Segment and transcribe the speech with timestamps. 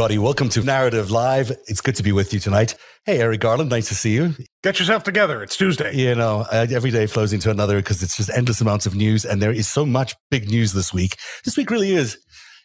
[0.00, 0.16] everybody.
[0.16, 1.50] Welcome to Narativ Live.
[1.66, 2.74] It's good to be with you tonight.
[3.04, 4.34] Hey, Eric Garland, nice to see you.
[4.62, 5.42] Get yourself together.
[5.42, 5.94] It's Tuesday.
[5.94, 9.26] You know, uh, every day flows into another because it's just endless amounts of news,
[9.26, 11.18] and there is so much big news this week.
[11.44, 12.16] This week really is.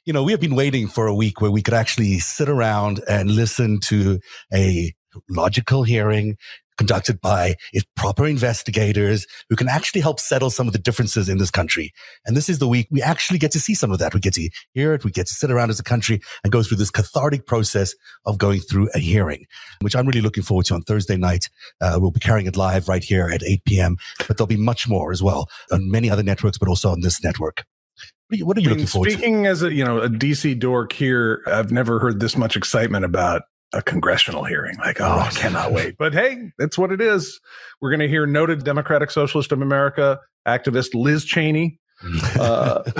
[0.06, 3.02] You know, we have been waiting for a week where we could actually sit around
[3.06, 4.18] and listen to
[4.54, 4.94] a
[5.30, 6.38] logical hearing
[6.78, 7.56] conducted by
[7.96, 11.94] proper investigators who can actually help settle some of the differences in this country.
[12.26, 14.14] And this is the week we actually get to see some of that.
[14.14, 15.04] We get to hear it.
[15.04, 18.38] We get to sit around as a country and go through this cathartic process of
[18.38, 19.46] going through a hearing,
[19.82, 21.50] which I'm really looking forward to on Thursday night.
[21.82, 23.98] Uh, we'll be carrying it live right here at 8 p.m.,
[24.28, 27.24] but there'll be much more as well on many other networks, but also on this
[27.24, 27.64] network.
[28.28, 29.28] What are you, what are you I mean, looking forward speaking to?
[29.28, 33.06] Speaking as a, you know, a DC dork here, I've never heard this much excitement
[33.06, 34.78] about a congressional hearing.
[34.78, 35.98] Like, oh, I cannot wait.
[35.98, 37.40] But hey, that's what it is.
[37.82, 41.80] We're going to hear noted Democratic Socialist of America activist Liz Cheney.
[42.40, 42.84] Uh,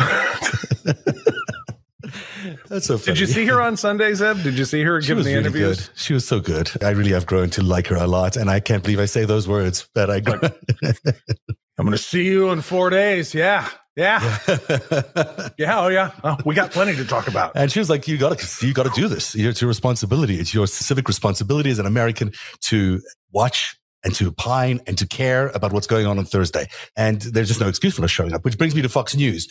[2.70, 3.16] That's so funny.
[3.16, 4.44] Did you see her on Sunday, Zev?
[4.44, 5.88] Did you see her giving the really interviews?
[5.88, 5.98] Good.
[5.98, 6.72] She was so good.
[6.82, 9.26] I really have grown to like her a lot, and I can't believe I say
[9.26, 9.88] those words.
[9.94, 10.16] But I,
[11.78, 13.34] I'm going to see you in four days.
[13.34, 14.38] Yeah, yeah.
[15.58, 15.80] yeah.
[15.80, 16.12] Oh, yeah.
[16.24, 17.54] Oh, we got plenty to talk about.
[17.56, 19.36] And she was like, you got to, you got to do this.
[19.36, 20.40] It's your responsibility.
[20.40, 23.02] It's your civic responsibility as an American to
[23.32, 26.68] watch and to pine and to care about what's going on on Thursday.
[26.96, 29.48] And there's just no excuse for not showing up, which brings me to Fox News.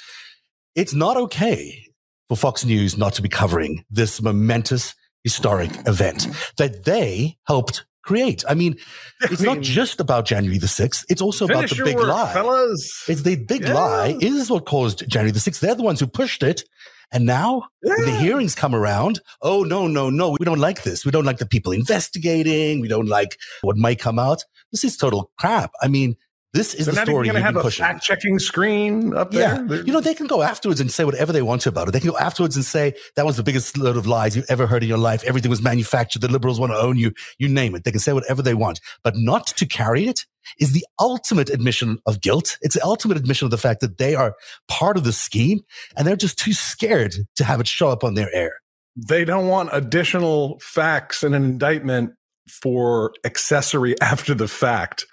[0.75, 1.87] It's not okay
[2.29, 6.29] for Fox News not to be covering this momentous historic event
[6.59, 8.45] that they helped create.
[8.49, 8.77] I mean,
[9.23, 11.05] it's I mean, not just about January the 6th.
[11.09, 12.33] It's also about the big work, lie.
[12.33, 13.05] Fellas.
[13.09, 13.75] It's the big yeah.
[13.75, 15.61] lie is what caused January the 6th.
[15.61, 16.65] They're the ones who pushed it.
[17.13, 17.95] And now yeah.
[17.99, 19.21] the hearings come around.
[19.41, 20.31] Oh, no, no, no.
[20.39, 21.05] We don't like this.
[21.05, 22.81] We don't like the people investigating.
[22.81, 24.43] We don't like what might come out.
[24.73, 25.71] This is total crap.
[25.81, 26.17] I mean,
[26.55, 27.85] this is They're the story you've have been pushing.
[27.85, 29.65] Fact checking screen up there.
[29.85, 31.91] You know, they can go afterwards and say whatever they want to about it.
[31.91, 34.69] They can go afterwards and say that was the biggest load of lies you've ever
[34.69, 35.25] heard in your life.
[35.25, 36.23] Everything was manufactured.
[36.23, 37.13] The liberals want to own you.
[37.39, 37.83] You name it.
[37.83, 40.21] They can say whatever they want, but not to carry it
[40.61, 42.57] is the ultimate admission of guilt.
[42.63, 44.37] It's the ultimate admission of the fact that they are
[44.69, 45.59] part of the scheme
[45.97, 48.53] and they're just too scared to have it show up on their air.
[48.95, 52.13] They don't want additional facts and an indictment
[52.49, 55.07] for accessory after the fact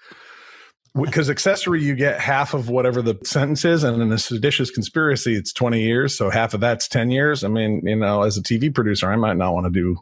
[1.00, 5.34] because accessory you get half of whatever the sentence is and in a seditious conspiracy
[5.34, 7.44] it's 20 years so half of that's 10 years.
[7.44, 9.98] I mean you know as a tv producer i might not want to do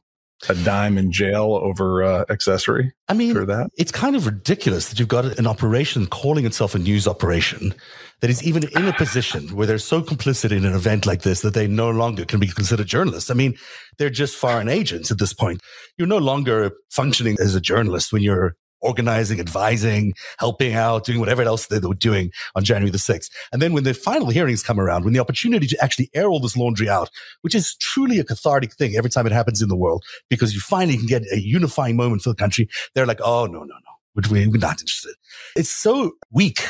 [0.49, 3.71] a dime in jail over uh, accessory i mean for that.
[3.77, 7.75] it's kind of ridiculous that you've got an operation calling itself a news operation
[8.21, 11.41] that is even in a position where they're so complicit in an event like this
[11.41, 13.31] that they no longer can be considered journalists.
[13.31, 13.57] I mean
[13.99, 15.61] they're just foreign agents at this point.
[15.97, 21.43] You're no longer functioning as a journalist when you're organizing, advising, helping out, doing whatever
[21.43, 23.31] else they were doing on January the 6th.
[23.53, 26.41] And then when the final hearings come around, when the opportunity to actually air all
[26.41, 27.11] this laundry out,
[27.43, 30.61] which is truly a cathartic thing every time it happens in the world, because you
[30.61, 34.23] finally can get a unifying moment for the country, they're like, oh, no, no, no,
[34.31, 35.15] we're not interested.
[35.57, 36.63] It's so weak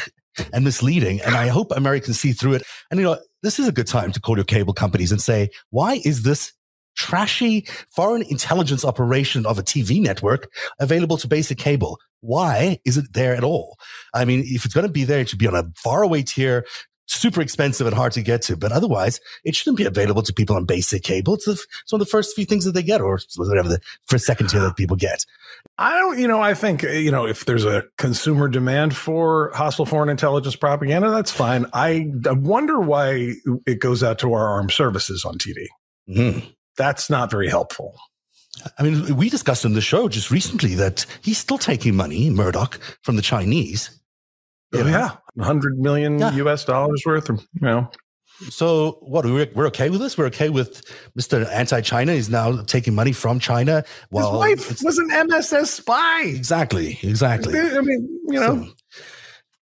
[0.52, 1.20] and misleading.
[1.22, 2.62] And I hope Americans see through it.
[2.90, 5.50] And, you know, this is a good time to call your cable companies and say,
[5.70, 6.52] why is this
[7.00, 11.98] trashy foreign intelligence operation of a TV network available to basic cable.
[12.20, 13.78] Why is it there at all?
[14.12, 16.66] I mean, if it's going to be there, it should be on a faraway tier,
[17.06, 18.56] super expensive and hard to get to.
[18.58, 21.34] But otherwise, it shouldn't be available to people on basic cable.
[21.34, 23.80] It's, the, it's one of the first few things that they get, or whatever the
[24.06, 25.24] first second tier that people get.
[25.78, 29.86] I don't, you know, I think, you know, if there's a consumer demand for hostile
[29.86, 31.64] foreign intelligence propaganda, that's fine.
[31.72, 33.32] I, I wonder why
[33.66, 35.64] it goes out to our armed services on TV.
[36.10, 37.94] Mm-hmm that's not very helpful.
[38.78, 42.80] I mean, we discussed in the show just recently that he's still taking money, Murdoch,
[43.02, 44.00] from the Chinese.
[44.74, 46.32] Oh, yeah, 100 million yeah.
[46.36, 47.90] US dollars worth, you know.
[48.48, 49.26] So what?
[49.26, 50.16] We're, we're okay with this.
[50.16, 50.82] We're okay with
[51.18, 51.46] Mr.
[51.50, 52.14] Anti-China.
[52.14, 53.84] He's now taking money from China.
[54.10, 56.22] Well, His wife was an MSS spy.
[56.22, 56.98] Exactly.
[57.02, 57.58] Exactly.
[57.58, 58.72] I mean, you know, so,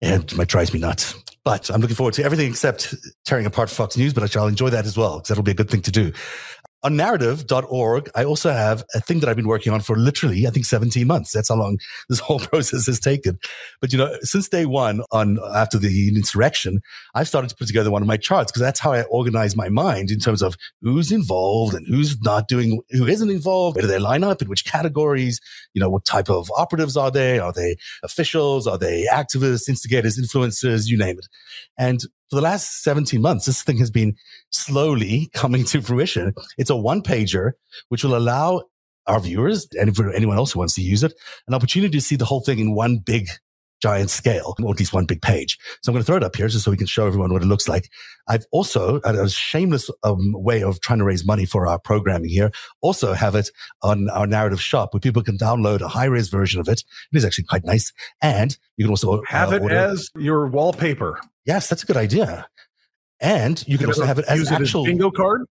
[0.03, 1.15] and it drives me nuts.
[1.43, 2.95] But I'm looking forward to everything except
[3.25, 4.13] tearing apart Fox News.
[4.13, 6.13] But I'll enjoy that as well because that'll be a good thing to do
[6.83, 10.51] on narativ.org, I also have a thing that I've been working on for literally, I
[10.51, 11.33] think 17 months.
[11.33, 11.79] That's how long
[12.09, 13.39] this whole process has taken.
[13.81, 16.81] But you know, since day one on after the insurrection,
[17.15, 19.69] I've started to put together one of my charts because that's how I organize my
[19.69, 23.89] mind in terms of who's involved and who's not doing, who isn't involved, where do
[23.89, 25.41] they line up in which categories,
[25.75, 27.39] you know, what type of operatives are they?
[27.39, 28.67] Are they officials?
[28.67, 31.27] Are they activists, instigators, influencers, you name it.
[31.79, 34.17] And for the last 17 months, this thing has been
[34.51, 36.35] slowly coming to fruition.
[36.59, 37.53] It's a one pager,
[37.89, 38.63] which will allow
[39.07, 41.15] our viewers and for anyone else who wants to use it,
[41.47, 43.29] an opportunity to see the whole thing in one big
[43.83, 45.59] giant scale, or at least one big page.
[45.83, 47.43] So I'm going to throw it up here just so we can show everyone what
[47.43, 47.89] it looks like.
[48.29, 52.51] I've also, a shameless um, way of trying to raise money for our programming here,
[52.81, 53.51] also have it
[53.83, 56.83] on our narrative shop where people can download a high res version of it.
[57.13, 57.93] It is actually quite nice.
[58.23, 59.77] And you can also have uh, it order.
[59.77, 61.21] as your wallpaper.
[61.45, 62.47] Yes, that's a good idea.
[63.21, 65.43] And you can also have it as actual it as bingo card.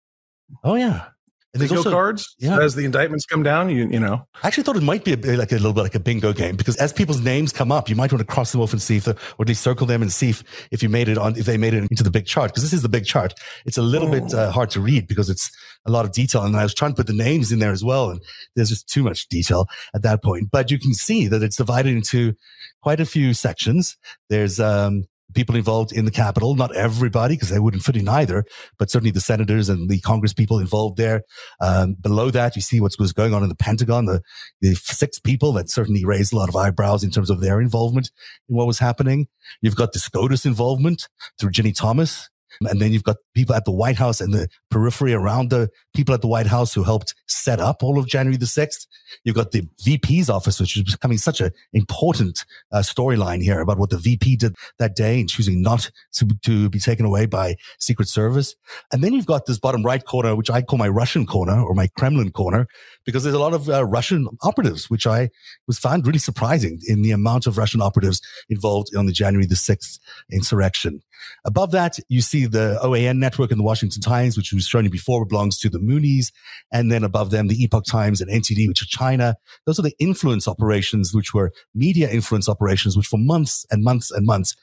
[0.63, 1.07] Oh yeah,
[1.56, 2.60] and bingo also, cards yeah.
[2.60, 3.69] as the indictments come down.
[3.69, 5.96] You you know, I actually thought it might be a, like a little bit like
[5.96, 8.62] a bingo game because as people's names come up, you might want to cross them
[8.62, 11.07] off and see if, or at least circle them and see if, if you made
[11.07, 13.06] it on if they made it into the big chart because this is the big
[13.06, 13.34] chart.
[13.66, 14.19] It's a little oh.
[14.19, 15.50] bit uh, hard to read because it's
[15.86, 17.84] a lot of detail, and I was trying to put the names in there as
[17.84, 18.19] well, and
[18.56, 20.50] there's just too much detail at that point.
[20.52, 22.34] But you can see that it's divided into
[22.81, 23.96] quite a few sections.
[24.30, 25.06] There's um,
[25.36, 26.56] people involved in the Capitol.
[26.56, 28.46] Not everybody, because they wouldn't fit in either,
[28.80, 31.24] but certainly the senators and the Congress people involved there.
[31.62, 34.06] Um, below that, you see what was going on in the Pentagon.
[34.06, 34.22] The,
[34.62, 38.10] the six people that certainly raised a lot of eyebrows in terms of their involvement
[38.50, 39.28] in what was happening.
[39.62, 41.08] You've got the SCOTUS involvement
[41.40, 42.30] through Ginny Thomas.
[42.62, 46.13] And then you've got people at the White House and the periphery around the people
[46.13, 48.88] at the White House who helped set up all of January the 6th.
[49.24, 53.78] You've got the VP's office, which is becoming such an important uh, storyline here about
[53.78, 57.56] what the VP did that day and choosing not to, to be taken away by
[57.80, 58.56] Secret Service.
[58.92, 61.74] And then you've got this bottom right corner, which I call my Russian corner or
[61.74, 62.68] my Kremlin corner,
[63.06, 65.30] because there's a lot of uh, Russian operatives, which I
[65.68, 69.56] was found really surprising in the amount of Russian operatives involved on the January the
[69.56, 70.00] 6th
[70.31, 71.02] insurrection.
[71.45, 74.89] Above that, you see the OAN network and the Washington Times, which was shown you
[74.89, 76.31] before, belongs to the Moonies.
[76.72, 79.36] And then above them, the Epoch Times and NTD, which are China.
[79.66, 84.12] Those are the influence operations, which were media influence operations, which for months and months
[84.12, 84.56] and months,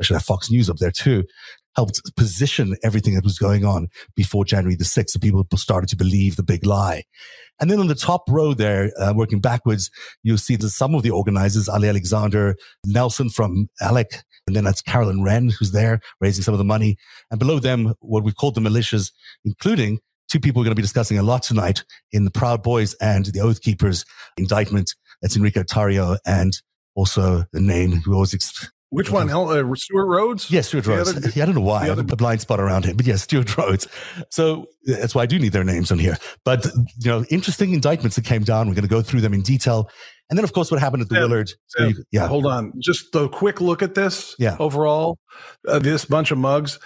[0.00, 1.24] I should have Fox News up there too,
[1.76, 5.10] helped position everything that was going on before January the 6th.
[5.10, 7.04] So people started to believe the big lie.
[7.60, 9.90] And then on the top row there, uh, working backwards,
[10.22, 12.56] you'll see that some of the organizers, Ali Alexander,
[12.86, 16.96] Nelson from ALEC, and then that's Caroline Wren, who's there raising some of the money.
[17.30, 19.12] And below them, what we called the militias,
[19.44, 19.98] including
[20.28, 23.26] two people we're going to be discussing a lot tonight in the Proud Boys and
[23.26, 24.04] the Oath Keepers
[24.36, 24.94] indictment.
[25.20, 26.52] That's Enrique Tarrio and
[26.94, 28.34] also the name who always
[28.90, 29.30] which one?
[29.30, 30.50] Uh, Stewart Rhodes?
[30.50, 31.16] Yes, Stewart Rhodes.
[31.16, 31.82] Other, yeah, I don't know why.
[31.82, 33.86] I have a blind spot around him, but yes, Stewart Rhodes.
[34.30, 36.16] So that's why I do need their names on here.
[36.44, 38.68] But, you know, interesting indictments that came down.
[38.68, 39.90] We're going to go through them in detail.
[40.30, 41.50] And then, of course, what happened at the Sam, Willard.
[41.66, 42.28] Sam, you, yeah.
[42.28, 42.72] Hold on.
[42.78, 44.34] Just a quick look at this.
[44.38, 44.56] Yeah.
[44.58, 45.18] Overall,
[45.66, 46.78] uh, this bunch of mugs.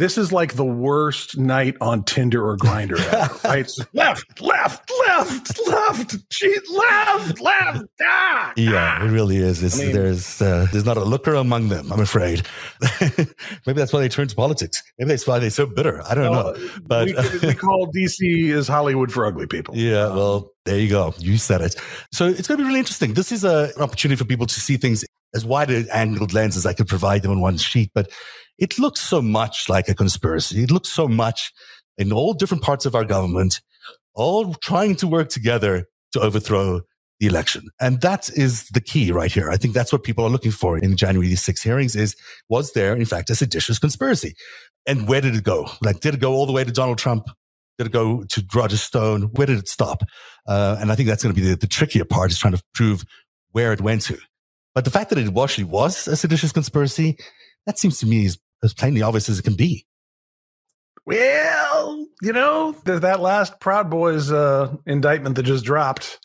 [0.00, 3.70] This is like the worst night on Tinder or Grindr ever, right?
[3.92, 7.84] left, left, left, left, cheat, left, left.
[8.02, 9.04] Ah, yeah, ah.
[9.04, 9.62] it really is.
[9.62, 11.92] I mean, there's uh, there's not a looker among them.
[11.92, 12.48] I'm afraid.
[13.02, 14.82] Maybe that's why they turned to politics.
[14.98, 16.02] Maybe that's why they're so bitter.
[16.08, 16.68] I don't well, know.
[16.82, 19.76] But we, we call DC is Hollywood for ugly people.
[19.76, 21.12] Yeah, um, well, there you go.
[21.18, 21.74] You said it.
[22.10, 23.12] So it's going to be really interesting.
[23.12, 25.04] This is a, an opportunity for people to see things
[25.34, 27.90] as wide an angled lens as I could provide them on one sheet.
[27.94, 28.10] But
[28.60, 30.62] it looks so much like a conspiracy.
[30.62, 31.52] It looks so much
[31.98, 33.60] in all different parts of our government,
[34.14, 36.82] all trying to work together to overthrow
[37.18, 37.68] the election.
[37.80, 39.50] And that is the key right here.
[39.50, 42.16] I think that's what people are looking for in January 6 hearings is,
[42.48, 44.34] was there, in fact, a seditious conspiracy?
[44.86, 45.68] And where did it go?
[45.82, 47.26] Like, did it go all the way to Donald Trump?
[47.78, 49.30] Did it go to Roger Stone?
[49.34, 50.02] Where did it stop?
[50.46, 52.62] Uh, and I think that's going to be the, the trickier part is trying to
[52.74, 53.04] prove
[53.52, 54.18] where it went to.
[54.74, 57.18] But the fact that it actually was a seditious conspiracy,
[57.66, 59.86] that seems to me is as plainly obvious as it can be.
[61.06, 66.18] Well, you know, that last Proud Boys uh, indictment that just dropped,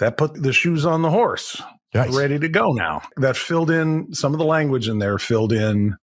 [0.00, 1.60] that put the shoes on the horse,
[1.94, 2.10] right.
[2.10, 3.02] ready to go now.
[3.16, 5.96] That filled in some of the language in there, filled in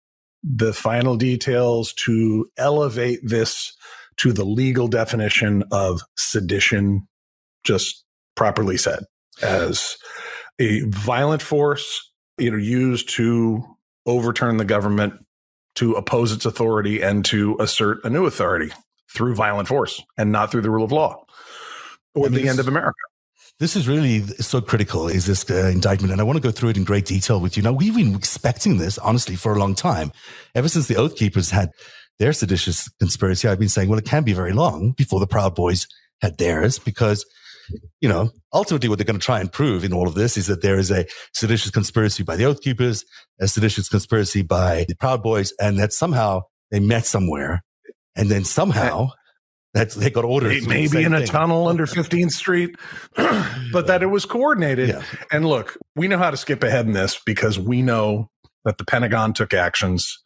[0.44, 3.76] the final details to elevate this
[4.18, 7.08] to the legal definition of sedition,
[7.64, 9.04] just properly said,
[9.42, 9.98] as
[10.60, 13.64] a violent force, you know, used to
[14.06, 15.14] overturn the government
[15.76, 18.72] to oppose its authority and to assert a new authority
[19.14, 21.24] through violent force and not through the rule of law
[22.16, 22.98] or I mean, the end of America.
[23.60, 26.14] This is really so critical, is this uh, indictment.
[26.14, 27.64] And I want to go through it in great detail with you.
[27.64, 30.12] Now, we've been expecting this, honestly, for a long time.
[30.56, 31.72] Ever since the Oath Keepers had
[32.20, 35.56] their seditious conspiracy, I've been saying, well, it can't be very long before the Proud
[35.56, 35.88] Boys
[36.22, 37.26] had theirs because
[38.02, 40.48] you know, ultimately what they're going to try and prove in all of this is
[40.48, 43.06] that there is a seditious conspiracy by the Oath Keepers,
[43.40, 47.64] a seditious conspiracy by the Proud Boys, and that somehow they met somewhere
[48.16, 49.10] and then somehow
[49.74, 50.68] that they got orders.
[50.68, 51.28] Maybe in a thing.
[51.28, 52.76] tunnel under 15th Street,
[53.16, 54.90] but that it was coordinated.
[54.90, 55.04] Yeah.
[55.32, 58.30] And look, we know how to skip ahead in this because we know
[58.66, 60.18] that the Pentagon took actions,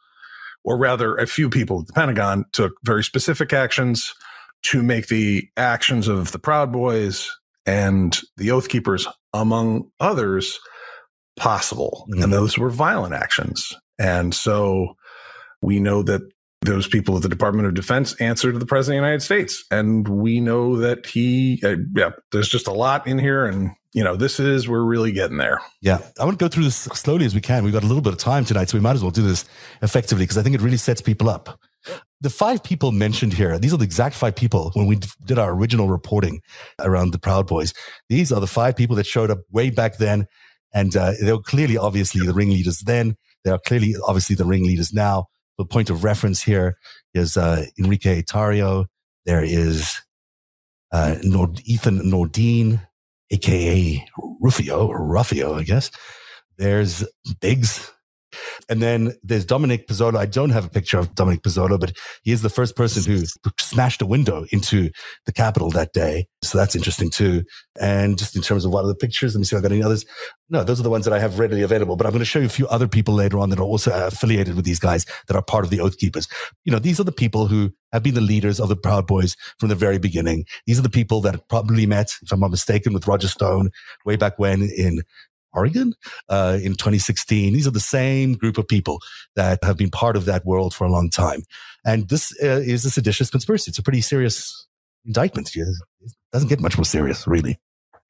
[0.63, 4.13] or rather, a few people at the Pentagon took very specific actions
[4.63, 7.29] to make the actions of the Proud Boys
[7.65, 10.59] and the Oath Keepers, among others,
[11.35, 12.07] possible.
[12.09, 12.23] Mm-hmm.
[12.23, 13.73] And those were violent actions.
[13.99, 14.95] And so
[15.61, 16.21] we know that
[16.61, 19.65] those people at the Department of Defense answer to the President of the United States.
[19.69, 23.45] And we know that he, uh, yeah, there's just a lot in here.
[23.45, 25.61] And, you know, this is, we're really getting there.
[25.81, 25.99] Yeah.
[26.19, 27.63] I want to go through this slowly as we can.
[27.63, 29.45] We've got a little bit of time tonight, so we might as well do this
[29.81, 31.59] effectively because I think it really sets people up.
[32.21, 35.53] The five people mentioned here, these are the exact five people when we did our
[35.53, 36.41] original reporting
[36.79, 37.73] around the Proud Boys.
[38.09, 40.27] These are the five people that showed up way back then.
[40.73, 43.15] And uh, they were clearly, obviously, the ringleaders then.
[43.43, 45.25] They are clearly, obviously, the ringleaders now.
[45.57, 46.77] The point of reference here
[47.13, 48.85] is uh, Enrique Tarrio.
[49.25, 50.01] There is
[50.91, 52.87] uh, Nord- Ethan Nordean,
[53.29, 54.05] aka
[54.39, 55.91] Rufio or Ruffio, I guess.
[56.57, 57.05] There's
[57.39, 57.91] Biggs,
[58.69, 60.17] and then there's Dominic Pezzola.
[60.17, 63.25] I don't have a picture of Dominic Pezzola, but he is the first person who
[63.59, 64.89] smashed a window into
[65.25, 66.27] the Capitol that day.
[66.43, 67.43] So that's interesting too.
[67.79, 69.71] And just in terms of what are the pictures, let me see if I got
[69.71, 70.05] any others.
[70.49, 72.39] No, those are the ones that I have readily available, but I'm going to show
[72.39, 75.05] you a few other people later on that are also uh, affiliated with these guys
[75.27, 76.27] that are part of the Oath Keepers.
[76.65, 79.35] You know, these are the people who have been the leaders of the Proud Boys
[79.59, 80.45] from the very beginning.
[80.67, 83.71] These are the people that probably met, if I'm not mistaken, with Roger Stone
[84.05, 85.01] way back when in
[85.53, 85.93] Oregon
[86.29, 87.53] uh, in 2016.
[87.53, 88.99] These are the same group of people
[89.35, 91.43] that have been part of that world for a long time.
[91.85, 93.69] And this uh, is a seditious conspiracy.
[93.69, 94.67] It's a pretty serious
[95.05, 95.55] indictment.
[95.55, 95.67] It
[96.31, 97.59] doesn't get much more serious, really.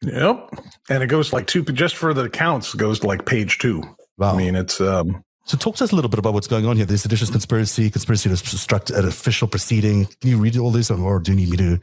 [0.01, 0.49] Yep.
[0.89, 3.83] And it goes like two, just for the counts, goes to like page two.
[4.17, 4.33] Wow.
[4.33, 4.79] I mean, it's.
[4.81, 6.85] Um, so talk to us a little bit about what's going on here.
[6.85, 10.05] The seditious conspiracy, conspiracy to obstruct an official proceeding.
[10.21, 11.79] Can you read all this or do you need me to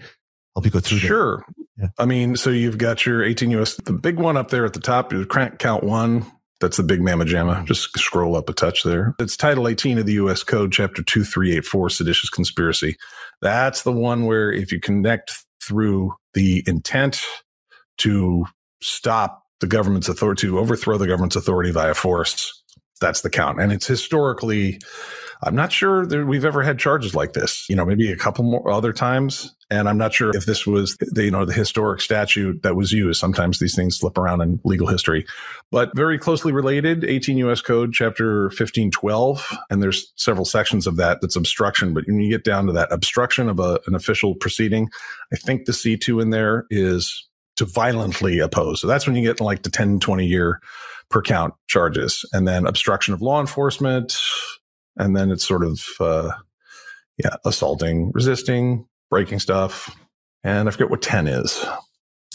[0.60, 1.44] help you go through Sure.
[1.78, 1.88] Yeah.
[1.98, 4.80] I mean, so you've got your 18 US, the big one up there at the
[4.80, 6.30] top, your crank count one.
[6.60, 7.64] That's the big mamma jamma.
[7.64, 9.14] Just scroll up a touch there.
[9.18, 10.42] It's Title 18 of the U.S.
[10.42, 12.96] Code, Chapter 2384, Seditious Conspiracy.
[13.40, 17.22] That's the one where if you connect through the intent
[17.98, 18.44] to
[18.82, 22.59] stop the government's authority, to overthrow the government's authority via force,
[23.00, 23.60] that's the count.
[23.60, 24.78] And it's historically
[25.42, 27.66] I'm not sure that we've ever had charges like this.
[27.68, 29.54] You know, maybe a couple more other times.
[29.70, 32.92] And I'm not sure if this was the, you know, the historic statute that was
[32.92, 33.20] used.
[33.20, 35.24] Sometimes these things slip around in legal history,
[35.70, 37.62] but very closely related 18 U.S.
[37.62, 39.56] Code, chapter 1512.
[39.70, 41.94] And there's several sections of that that's obstruction.
[41.94, 44.90] But when you get down to that obstruction of a, an official proceeding,
[45.32, 48.80] I think the C2 in there is to violently oppose.
[48.80, 50.60] So that's when you get like the 10, 20 year
[51.10, 52.24] per count charges.
[52.32, 54.16] And then obstruction of law enforcement,
[54.96, 56.30] and then it's sort of uh,
[57.18, 59.94] yeah, assaulting, resisting, breaking stuff,
[60.42, 61.64] and I forget what ten is.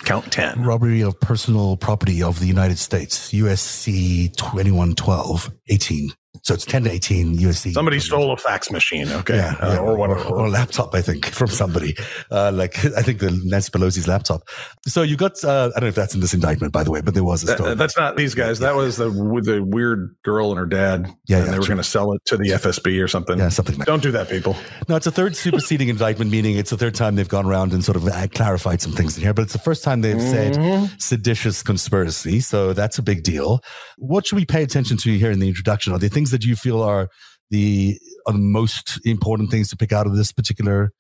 [0.04, 0.62] Count ten.
[0.64, 6.10] Robbery of personal property of the United States, USC 2112, 18.
[6.44, 7.74] So it's 10 to 18 USD.
[7.74, 9.10] Somebody stole a fax machine.
[9.10, 9.38] Okay.
[9.38, 9.80] Yeah, uh, yeah.
[9.80, 11.96] Or, or, or, a laptop, I think, from somebody.
[12.32, 14.44] Uh, like, I think the Nancy Pelosi's laptop.
[14.88, 17.02] So you got, uh, I don't know if that's in this indictment, by the way,
[17.02, 17.70] but there was a story.
[17.70, 18.60] That, that's not these guys.
[18.60, 21.14] That was the, the weird girl and her dad.
[21.28, 21.38] Yeah.
[21.38, 23.38] And yeah, they were going to sell it to the FSB or something.
[23.38, 24.56] Yeah, something like Don't do that, people.
[24.88, 27.84] No, it's a third superseding indictment, meaning it's the third time they've gone around and
[27.84, 30.86] sort of uh, clarified some things in here, but it's the first time they've mm-hmm.
[30.86, 32.40] said seditious conspiracy.
[32.40, 33.64] So that's a big deal.
[33.98, 35.94] What should we pay attention to here in the introduction?
[35.94, 37.10] Are there things that you feel are
[37.50, 40.92] the are the most important things to pick out of this particular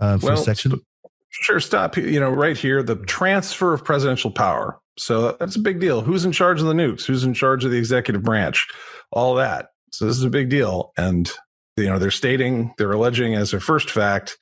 [0.00, 0.80] uh, first well, section?
[1.30, 1.60] Sure.
[1.60, 1.96] Stop.
[1.96, 4.78] You know, right here, the transfer of presidential power.
[4.98, 6.00] So that's a big deal.
[6.00, 7.04] Who's in charge of the nukes?
[7.04, 8.66] Who's in charge of the executive branch?
[9.12, 9.68] All that.
[9.92, 10.92] So this is a big deal.
[10.96, 11.30] And
[11.78, 14.36] you know, they're stating, they're alleging as their first fact,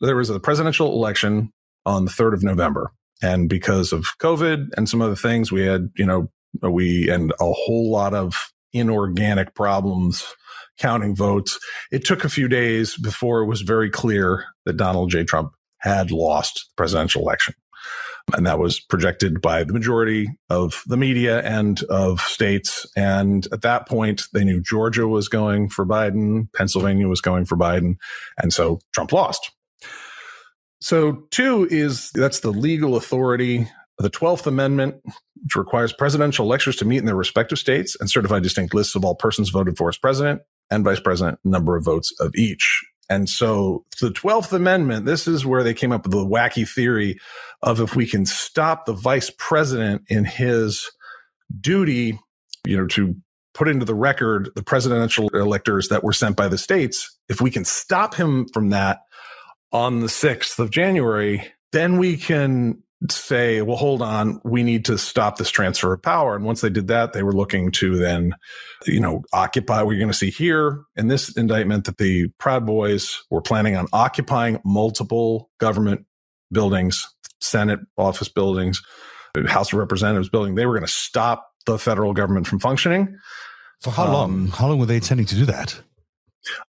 [0.00, 1.52] there was a presidential election
[1.86, 2.92] on the 3rd of November.
[3.22, 7.52] And because of COVID and some other things, we had, you know, we and a
[7.52, 10.26] whole lot of inorganic problems
[10.78, 11.58] counting votes.
[11.90, 15.24] It took a few days before it was very clear that Donald J.
[15.24, 17.54] Trump had lost the presidential election.
[18.34, 22.86] And that was projected by the majority of the media and of states.
[22.96, 27.56] And at that point, they knew Georgia was going for Biden, Pennsylvania was going for
[27.56, 27.96] Biden.
[28.38, 29.50] And so Trump lost.
[30.80, 34.96] So, two is that's the legal authority the 12th Amendment,
[35.42, 39.04] which requires presidential electors to meet in their respective states and certify distinct lists of
[39.04, 42.82] all persons voted for as president and vice president, number of votes of each.
[43.10, 47.18] And so the 12th Amendment, this is where they came up with the wacky theory
[47.62, 50.90] of if we can stop the vice president in his
[51.60, 52.18] duty,
[52.64, 53.14] you know, to
[53.54, 57.50] put into the record the presidential electors that were sent by the states, if we
[57.50, 59.00] can stop him from that
[59.72, 64.96] on the 6th of January, then we can say, well, hold on, we need to
[64.98, 66.36] stop this transfer of power.
[66.36, 68.34] And once they did that, they were looking to then,
[68.86, 69.82] you know, occupy.
[69.82, 73.88] We're going to see here in this indictment that the Proud Boys were planning on
[73.92, 76.06] occupying multiple government
[76.52, 77.08] buildings,
[77.40, 78.80] Senate office buildings,
[79.46, 80.54] House of Representatives building.
[80.54, 83.18] They were going to stop the federal government from functioning.
[83.80, 84.30] For how long?
[84.30, 85.80] Um, how long were they intending to do that?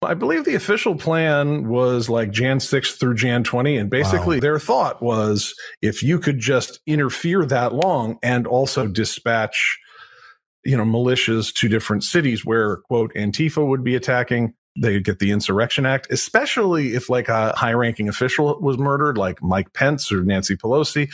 [0.02, 3.78] I believe the official plan was like Jan 6 through Jan 20.
[3.78, 4.42] And basically, Wow.
[4.42, 9.80] their thought was if you could just interfere that long and also dispatch,
[10.64, 15.20] you know, militias to different cities where, quote, Antifa would be attacking, they would get
[15.20, 20.12] the Insurrection Act, especially if like a high ranking official was murdered, like Mike Pence
[20.12, 21.12] or Nancy Pelosi.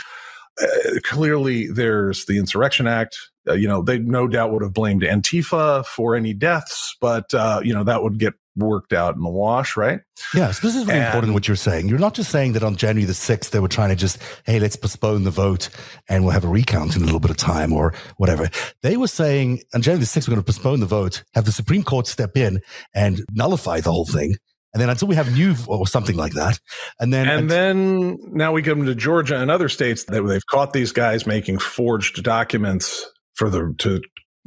[0.61, 3.17] Uh, clearly, there's the Insurrection Act.
[3.49, 7.59] Uh, you know, they no doubt would have blamed Antifa for any deaths, but, uh,
[7.63, 10.01] you know, that would get worked out in the wash, right?
[10.33, 11.87] Yes, this is really And- important what you're saying.
[11.87, 14.59] You're not just saying that on January the 6th, they were trying to just, hey,
[14.59, 15.69] let's postpone the vote
[16.09, 18.49] and we'll have a recount in a little bit of time or whatever.
[18.83, 21.51] They were saying on January the 6th, we're going to postpone the vote, have the
[21.53, 22.59] Supreme Court step in
[22.93, 24.35] and nullify the whole thing.
[24.73, 26.59] And then until we have new or something like that.
[26.99, 30.73] And then, And then now we come to Georgia and other states that they've caught
[30.73, 34.01] these guys making forged documents for the to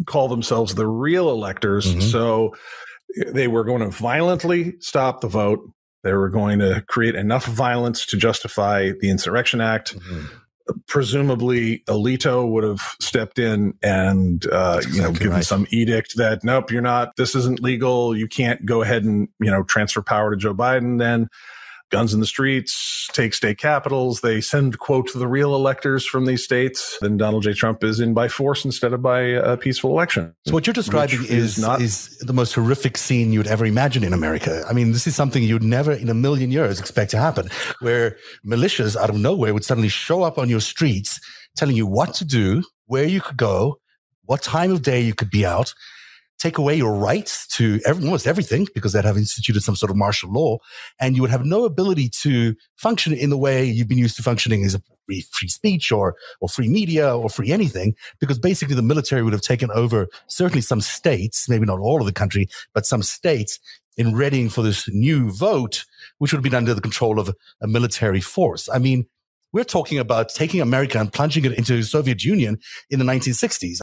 [0.06, 1.92] call themselves the real electors.
[1.94, 2.02] Mhm.
[2.02, 2.54] So
[3.32, 5.60] they were going to violently stop the vote.
[6.04, 9.96] They were going to create enough violence to justify the Insurrection Act.
[9.98, 10.28] Mhm.
[10.88, 15.44] Presumably, Alito would have stepped in and uh, That's you know given right.
[15.44, 17.16] some edict that nope, you're not.
[17.16, 18.16] This isn't legal.
[18.16, 20.98] You can't go ahead and you know transfer power to Joe Biden.
[20.98, 21.28] Then
[21.92, 24.20] guns in the streets, take state capitals.
[24.22, 26.98] They send quote the real electors from these states.
[27.00, 27.52] Then Donald J.
[27.52, 30.34] Trump is in by force instead of by a peaceful election.
[30.46, 34.02] So what you're describing is is not- is the most horrific scene you'd ever imagine
[34.02, 34.64] in America.
[34.68, 37.48] I mean, this is something you'd never in a million years expect to happen,
[37.80, 41.20] where militias out of nowhere would suddenly show up on your streets,
[41.54, 43.78] telling you what to do, where you could go,
[44.24, 45.74] what time of day you could be out,
[46.42, 49.96] take away your rights to every, almost everything because they'd have instituted some sort of
[49.96, 50.58] martial law,
[50.98, 54.22] and you would have no ability to function in the way you've been used to
[54.22, 58.74] functioning as a free, free speech or or free media or free anything because basically
[58.74, 62.48] the military would have taken over certainly some states, maybe not all of the country,
[62.74, 63.60] but some states
[63.96, 65.84] in readying for this new vote,
[66.18, 68.68] which would have been under the control of a military force.
[68.72, 69.06] I mean,
[69.52, 72.58] we're talking about taking America and plunging it into the Soviet Union
[72.90, 73.78] in the 1960s.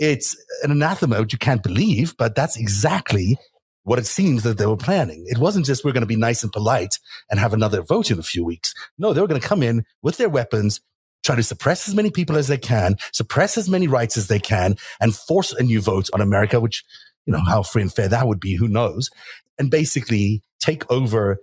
[0.00, 3.36] It's an anathema, which you can't believe, but that's exactly
[3.84, 5.24] what it seems that they were planning.
[5.28, 6.98] It wasn't just we're going to be nice and polite
[7.30, 8.72] and have another vote in a few weeks.
[8.96, 10.80] No, they were going to come in with their weapons,
[11.22, 14.38] try to suppress as many people as they can, suppress as many rights as they
[14.38, 16.82] can, and force a new vote on America, which,
[17.26, 19.10] you know, how free and fair that would be, who knows,
[19.58, 21.36] and basically take over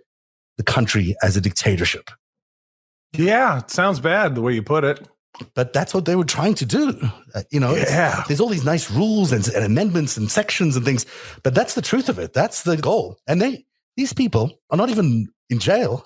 [0.58, 2.10] the country as a dictatorship.
[3.14, 5.08] Yeah, it sounds bad the way you put it.
[5.54, 6.98] But that's what they were trying to do.
[7.36, 8.24] Uh, you know, Yeah.
[8.28, 11.06] there's all these nice rules and, and amendments and sections and things,
[11.44, 12.34] but that's the truth of it.
[12.34, 13.18] That's the goal.
[13.28, 16.06] And they, these people are not even in jail.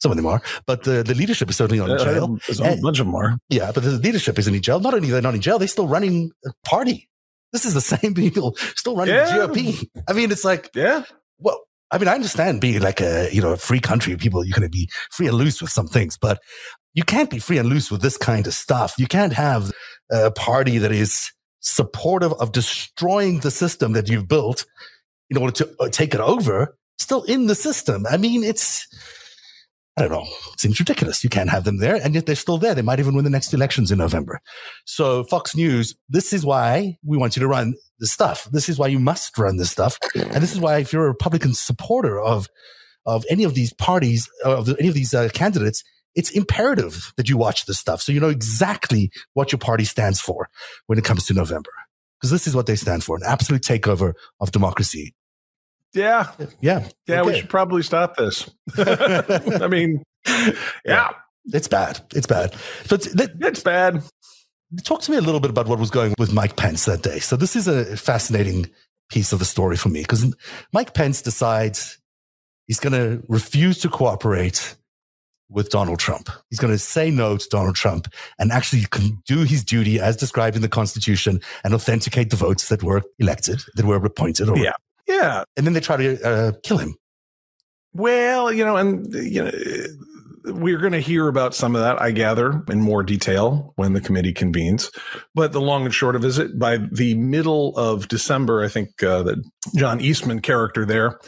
[0.00, 2.24] Some of them are, but the, the leadership is certainly not in jail.
[2.34, 3.36] Uh, There's a bunch of them are.
[3.48, 4.78] Yeah, but the leadership isn't in jail.
[4.78, 7.08] Not only they're not in jail, they're still running a party.
[7.52, 9.46] This is the same people still running Yeah.
[9.46, 9.88] the GOP.
[10.08, 11.02] I mean, it's like, Yeah.
[11.38, 14.58] well, I mean, I understand being like a, you know, a free country, people, you're
[14.58, 16.40] going to be free and loose with some things, but
[16.94, 18.94] you can't be free and loose with this kind of stuff.
[18.98, 19.72] You can't have
[20.10, 24.66] a party that is supportive of destroying the system that you've built
[25.30, 28.06] in order to uh, take it over still in the system.
[28.08, 28.86] I mean, it's,
[29.96, 30.26] I don't know.
[30.52, 31.24] It seems ridiculous.
[31.24, 32.74] You can't have them there, and yet they're still there.
[32.74, 34.40] They might even win the next elections in November.
[34.84, 38.44] So, Fox News, this is why we want you to run this stuff.
[38.52, 41.08] This is why you must run this stuff, and this is why, if you're a
[41.08, 42.48] Republican supporter of
[43.06, 45.82] of any of these parties, of the, any of these uh, candidates,
[46.14, 50.20] it's imperative that you watch this stuff so you know exactly what your party stands
[50.20, 50.48] for
[50.86, 51.70] when it comes to November,
[52.18, 55.14] because this is what they stand for: an absolute takeover of democracy.
[55.94, 56.30] Yeah.
[56.60, 57.22] Yeah, Yeah.
[57.22, 58.48] We should probably stop this.
[58.76, 60.02] I mean,
[60.84, 61.10] yeah,
[61.46, 62.00] it's bad.
[62.14, 62.54] It's bad.
[62.88, 64.02] But th- it's bad.
[64.84, 67.18] Talk to me a little bit about what was going with Mike Pence that day.
[67.18, 68.70] So this is a fascinating
[69.10, 70.34] piece of the story for me because
[70.72, 71.98] Mike Pence decides
[72.66, 74.76] he's going to refuse to cooperate
[75.50, 76.28] with Donald Trump.
[76.50, 80.16] He's going to say no to Donald Trump and actually can do his duty as
[80.16, 84.48] described in the Constitution and authenticate the votes that were elected, that were appointed.
[84.50, 84.72] Or, Yeah.
[85.06, 85.44] Yeah.
[85.56, 86.96] And then they try to uh, kill him.
[87.94, 89.50] Well, you know, and you know,
[90.44, 94.00] we're going to hear about some of that, I gather, in more detail when the
[94.00, 94.90] committee convenes.
[95.34, 98.68] But the long and short of it is, it by the middle of December, I
[98.68, 99.44] think uh, that
[99.76, 101.18] John Eastman character there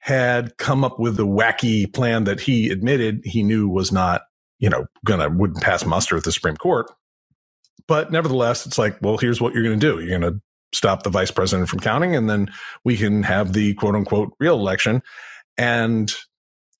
[0.00, 4.22] had come up with the wacky plan that he admitted he knew was not,
[4.58, 6.90] you know, gonna wouldn't pass muster at the Supreme Court.
[7.86, 10.00] But nevertheless, it's like, well, here's what you're going to do.
[10.00, 10.40] You're going to
[10.72, 12.50] stop the vice president from counting, and then
[12.84, 15.02] we can have the quote unquote real election.
[15.56, 16.14] And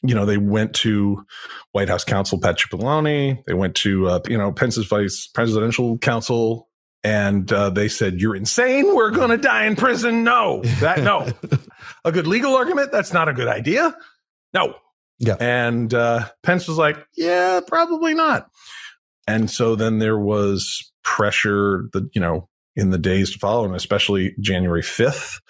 [0.06, 1.24] you know, they went to
[1.72, 3.42] White House counsel Pat Cipollone.
[3.46, 6.68] They went to uh, you know Pence's vice presidential counsel
[7.04, 8.96] and uh, they said, "You're insane.
[8.96, 11.28] We're going to die in prison." No, that no,
[12.04, 12.90] a good legal argument.
[12.90, 13.94] That's not a good idea.
[14.54, 14.74] No.
[15.18, 15.36] Yeah.
[15.38, 18.48] And uh, Pence was like, "Yeah, probably not."
[19.28, 23.76] And so then there was pressure that you know in the days to follow, and
[23.76, 25.40] especially January fifth.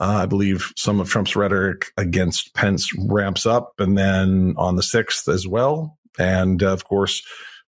[0.00, 4.82] Uh, I believe some of Trump's rhetoric against Pence ramps up, and then on the
[4.82, 5.98] sixth as well.
[6.18, 7.22] And uh, of course,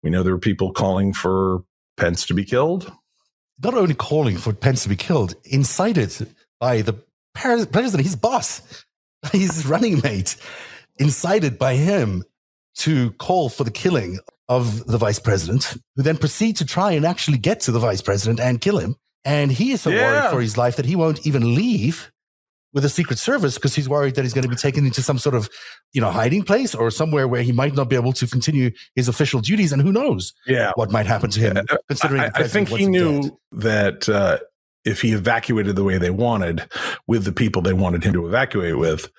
[0.02, 1.62] we know there were people calling for
[1.96, 2.92] Pence to be killed
[3.62, 6.94] not only calling for Pence to be killed, incited by the
[7.34, 8.84] president, his boss,
[9.32, 10.36] his running mate,
[10.98, 12.24] incited by him
[12.76, 17.04] to call for the killing of the vice president, who then proceed to try and
[17.04, 18.96] actually get to the vice president and kill him.
[19.24, 20.02] And he is so yeah.
[20.02, 22.12] worried for his life that he won't even leave
[22.76, 25.16] with the Secret Service because he's worried that he's going to be taken into some
[25.16, 25.48] sort of,
[25.94, 29.08] you know, hiding place or somewhere where he might not be able to continue his
[29.08, 29.72] official duties.
[29.72, 30.72] And who knows yeah.
[30.74, 31.76] what might happen to him, yeah.
[31.88, 33.32] considering I, I think he knew dead.
[33.52, 34.38] that uh,
[34.84, 36.70] if he evacuated the way they wanted
[37.06, 39.10] with the people they wanted him to evacuate with,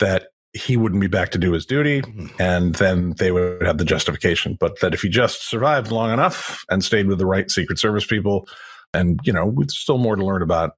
[0.00, 2.26] that he wouldn't be back to do his duty mm-hmm.
[2.38, 4.58] and then they would have the justification.
[4.60, 8.04] But that if he just survived long enough and stayed with the right Secret Service
[8.04, 8.46] people,
[8.92, 10.72] and you know, with still more to learn about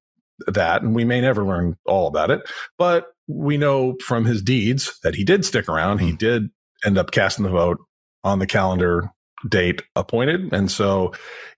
[0.47, 2.43] that, and we may never learn all about it,
[2.79, 5.99] but we know from his deeds that he did stick around.
[5.99, 6.07] Mm-hmm.
[6.07, 6.19] He hmm.
[6.19, 6.51] did
[6.85, 7.79] end up casting the vote
[8.25, 9.11] on the calendar
[9.49, 10.53] date appointed.
[10.53, 11.13] And so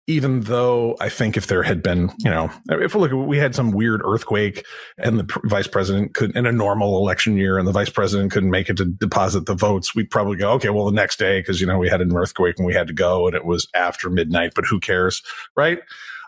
[0.07, 3.55] even though I think if there had been, you know, if we look, we had
[3.55, 4.64] some weird earthquake
[4.99, 8.51] and the vice president could, in a normal election year, and the vice president couldn't
[8.51, 11.61] make it to deposit the votes, we'd probably go, okay, well, the next day, because,
[11.61, 14.11] you know, we had an earthquake and we had to go and it was after
[14.11, 15.23] midnight, but who cares?
[15.57, 15.81] Right.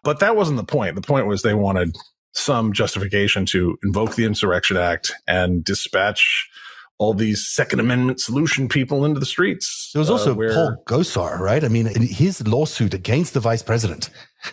[0.02, 0.94] But that wasn't the point.
[0.94, 1.96] The point was they wanted
[2.34, 6.50] some justification to invoke the Insurrection Act and dispatch
[6.98, 9.90] all these Second Amendment solution people into the streets.
[9.92, 11.64] There was also uh, where, Paul Gosar, right?
[11.64, 14.10] I mean, his lawsuit against the vice president,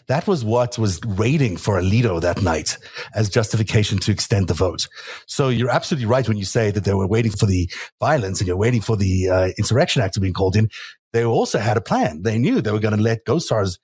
[0.08, 2.78] that was what was raiding for Alito that night
[3.14, 4.88] as justification to extend the vote.
[5.28, 8.48] So you're absolutely right when you say that they were waiting for the violence and
[8.48, 10.70] you're waiting for the uh, Insurrection Act to be called in.
[11.14, 12.24] They also had a plan.
[12.24, 13.78] They knew they were going to let Gosar's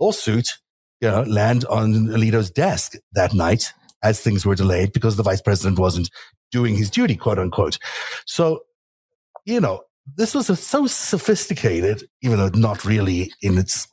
[0.00, 0.58] lawsuit
[1.00, 5.40] you know, land on Alito's desk that night as things were delayed because the vice
[5.40, 6.10] president wasn't
[6.50, 7.78] doing his duty, quote unquote.
[8.26, 8.60] So,
[9.44, 9.82] you know,
[10.16, 13.86] this was a, so sophisticated, even though not really in its,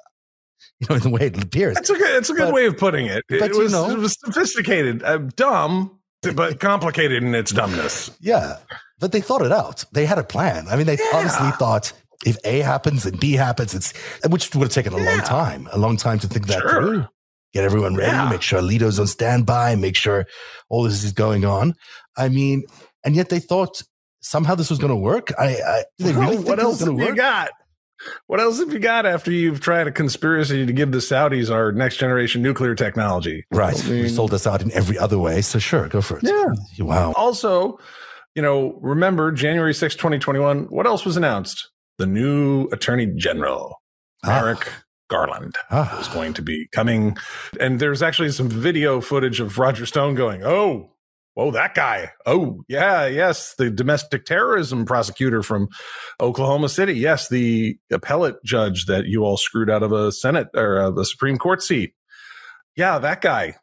[0.80, 1.76] you know, in the way it appears.
[1.76, 3.24] That's a good, that's a good but, way of putting it.
[3.30, 6.00] It, was, know, it was sophisticated, uh, dumb,
[6.36, 8.12] but complicated in its dumbness.
[8.20, 8.58] Yeah.
[9.00, 9.86] But they thought it out.
[9.92, 10.68] They had a plan.
[10.70, 11.12] I mean, they yeah.
[11.14, 11.94] honestly thought
[12.26, 13.94] if A happens and B happens, it's
[14.28, 15.12] which would have taken a yeah.
[15.12, 16.70] long time, a long time to think that sure.
[16.70, 17.08] through.
[17.54, 18.30] Get everyone ready, yeah.
[18.30, 20.26] make sure Alito's on standby, make sure
[20.70, 21.76] all this is going on.
[22.16, 22.64] I mean,
[23.06, 23.82] and yet they thought
[24.20, 25.32] somehow this was going to work.
[25.40, 27.08] I, I they really what else have work?
[27.08, 27.52] you got?
[28.28, 31.72] What else have you got after you've tried a conspiracy to give the Saudis our
[31.72, 33.46] next generation nuclear technology?
[33.52, 33.82] Right.
[33.84, 35.42] I mean, we sold us out in every other way.
[35.42, 36.24] So sure, go for it.
[36.24, 36.84] Yeah.
[36.84, 37.14] Wow.
[37.16, 37.80] Also,
[38.36, 41.72] you know, remember January 6, 2021, what else was announced?
[41.98, 43.82] The new attorney general,
[44.24, 44.42] ah.
[44.42, 44.72] Merrick
[45.10, 46.00] Garland, ah.
[46.00, 47.18] is going to be coming.
[47.60, 50.92] And there's actually some video footage of Roger Stone going, Oh,
[51.36, 52.12] oh, that guy.
[52.26, 55.70] Oh, yeah, yes, the domestic terrorism prosecutor from
[56.20, 56.94] Oklahoma City.
[56.94, 61.38] Yes, the appellate judge that you all screwed out of a Senate or a Supreme
[61.38, 61.94] Court seat.
[62.76, 63.56] Yeah, that guy.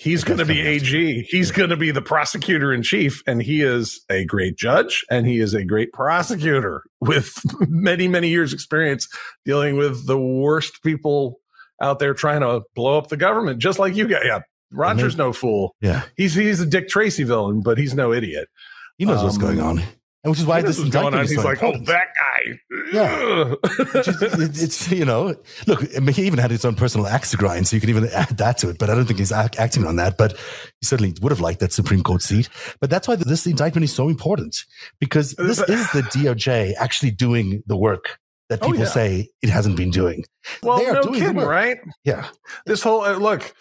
[0.00, 1.26] He's going to be AG.
[1.28, 3.22] He's going to be the prosecutor in chief.
[3.26, 7.34] And he is a great judge and he is a great prosecutor with
[7.68, 9.06] many, many years experience
[9.44, 11.38] dealing with the worst people
[11.82, 14.24] out there trying to blow up the government, just like you got.
[14.24, 14.40] Yeah.
[14.72, 15.74] Roger's no fool.
[15.82, 16.04] Yeah.
[16.16, 18.48] He's, he's a Dick Tracy villain, but he's no idiot.
[18.96, 19.82] He knows um, what's going on
[20.22, 21.54] which is why this indictment is going on.
[21.54, 22.60] He's so like, oh, that guy.
[22.92, 23.54] Yeah,
[24.38, 25.34] is, it's you know,
[25.66, 28.36] look, he even had his own personal axe to grind, so you can even add
[28.38, 28.78] that to it.
[28.78, 30.18] But I don't think he's act- acting on that.
[30.18, 32.48] But he certainly would have liked that Supreme Court seat.
[32.80, 34.64] But that's why this indictment is so important
[34.98, 38.18] because this is the DOJ actually doing the work
[38.50, 38.90] that oh, people oh, yeah.
[38.90, 40.24] say it hasn't been doing.
[40.62, 41.78] Well, no kidding, right?
[42.04, 42.28] Yeah.
[42.66, 43.54] This whole uh, look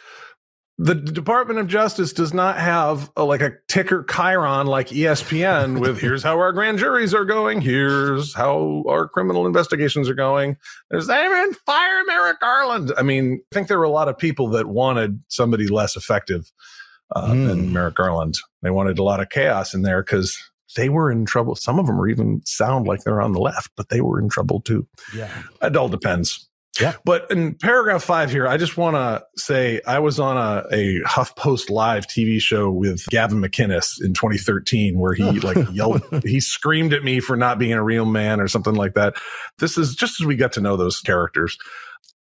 [0.82, 6.00] the Department of Justice does not have a, like a ticker chyron like ESPN with
[6.02, 10.56] here's how our grand juries are going, here's how our criminal investigations are going.
[10.90, 12.94] There's even fire Merrick Garland.
[12.98, 16.50] I mean, I think there were a lot of people that wanted somebody less effective
[17.14, 17.48] uh, mm.
[17.48, 18.36] than Merrick Garland.
[18.62, 20.42] They wanted a lot of chaos in there because
[20.78, 21.56] they were in trouble.
[21.56, 24.30] Some of them are even sound like they're on the left, but they were in
[24.30, 24.88] trouble too.
[25.14, 26.49] Yeah, it all depends.
[26.80, 26.96] Yeah.
[27.04, 31.02] But in paragraph five here, I just want to say I was on a, a
[31.02, 36.94] HuffPost Live TV show with Gavin McInnes in 2013 where he like yelled, he screamed
[36.94, 39.16] at me for not being a real man or something like that.
[39.58, 41.58] This is just as we get to know those characters.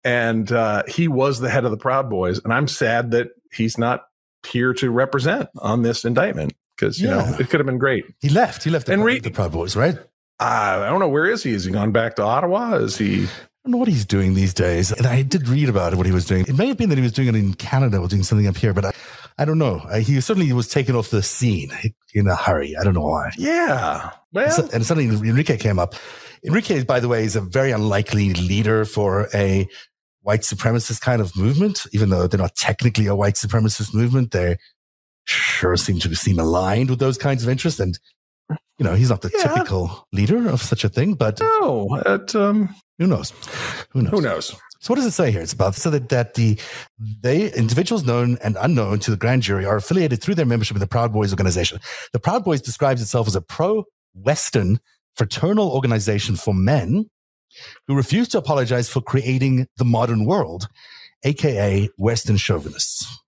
[0.05, 2.41] and uh, he was the head of the Proud Boys.
[2.43, 4.05] And I'm sad that he's not
[4.47, 7.17] here to represent on this indictment because you yeah.
[7.17, 8.05] know it could have been great.
[8.21, 8.65] He left.
[8.65, 9.97] He left the, and re- the Proud Boys, right?
[10.41, 11.53] Uh, I don't know where is he.
[11.53, 12.77] Is he gone back to Ottawa?
[12.77, 13.27] Is he?
[13.69, 14.93] I don't know what he's doing these days.
[14.93, 16.47] And I did read about what he was doing.
[16.49, 18.57] It may have been that he was doing it in Canada or doing something up
[18.57, 18.93] here, but I,
[19.37, 19.81] I don't know.
[19.91, 21.71] Uh, he certainly was taken off the scene
[22.15, 22.75] in a hurry.
[22.81, 23.31] I don't know why.
[23.37, 24.13] Yeah.
[24.33, 25.97] Well, and suddenly Enrique came up.
[26.43, 29.69] Enrique, by the way, is a very unlikely leader for a
[30.23, 34.31] white supremacist kind of movement, even though they're not technically a white supremacist movement.
[34.31, 34.57] They
[35.27, 37.81] sure seem to seem aligned with those kinds of interests.
[37.81, 37.99] And,
[38.79, 39.43] you know, he's not the yeah.
[39.43, 43.33] typical leader of such a thing, but no, it, um, who knows?
[43.91, 44.11] Who knows?
[44.13, 44.55] Who knows?
[44.81, 45.41] So what does it say here?
[45.41, 46.59] It's about so that, that the
[46.99, 50.81] they individuals known and unknown to the grand jury are affiliated through their membership in
[50.81, 51.81] the Proud Boys organization.
[52.13, 54.79] The Proud Boys describes itself as a pro-Western
[55.17, 57.11] fraternal organization for men
[57.89, 60.69] who refuse to apologize for creating the modern world,
[61.25, 63.19] aka Western chauvinists.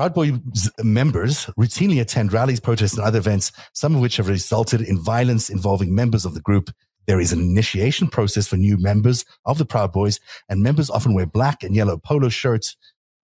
[0.00, 4.80] Proud Boys members routinely attend rallies, protests, and other events, some of which have resulted
[4.80, 6.70] in violence involving members of the group.
[7.06, 11.12] There is an initiation process for new members of the Proud Boys, and members often
[11.12, 12.78] wear black and yellow polo shirts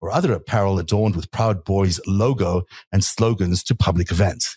[0.01, 4.57] or other apparel adorned with Proud Boys logo and slogans to public events.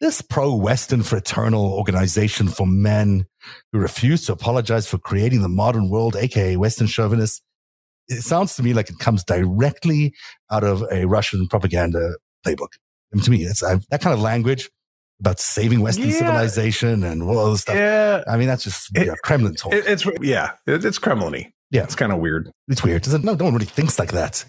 [0.00, 3.26] This pro Western fraternal organization for men
[3.70, 7.40] who refuse to apologize for creating the modern world, aka Western chauvinists,
[8.08, 10.14] it sounds to me like it comes directly
[10.50, 12.14] out of a Russian propaganda
[12.46, 12.72] playbook.
[13.12, 14.70] And to me, it's uh, that kind of language
[15.20, 16.18] about saving Western yeah.
[16.18, 17.76] civilization and all this stuff.
[17.76, 18.24] Yeah.
[18.26, 19.72] I mean, that's just it, yeah, Kremlin talk.
[19.72, 21.52] It, it's, yeah, it, it's Kremlin-y.
[21.70, 21.84] Yeah.
[21.84, 22.50] It's kind of weird.
[22.68, 23.06] It's weird.
[23.24, 24.44] No, no one really thinks like that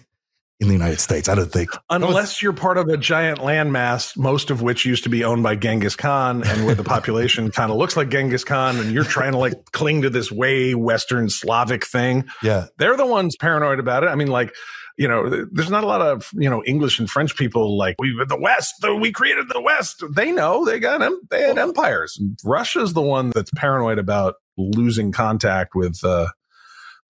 [0.58, 1.28] in the United States.
[1.28, 1.70] I don't think.
[1.90, 5.54] Unless you're part of a giant landmass, most of which used to be owned by
[5.54, 9.32] Genghis Khan and where the population kind of looks like Genghis Khan and you're trying
[9.32, 12.24] to like cling to this way Western Slavic thing.
[12.42, 12.66] Yeah.
[12.78, 14.06] They're the ones paranoid about it.
[14.08, 14.54] I mean, like,
[14.96, 18.18] you know, there's not a lot of, you know, English and French people like we
[18.26, 20.02] the West, the, we created the West.
[20.10, 21.20] They know they got them.
[21.30, 22.18] They had empires.
[22.44, 26.28] Russia's the one that's paranoid about losing contact with uh,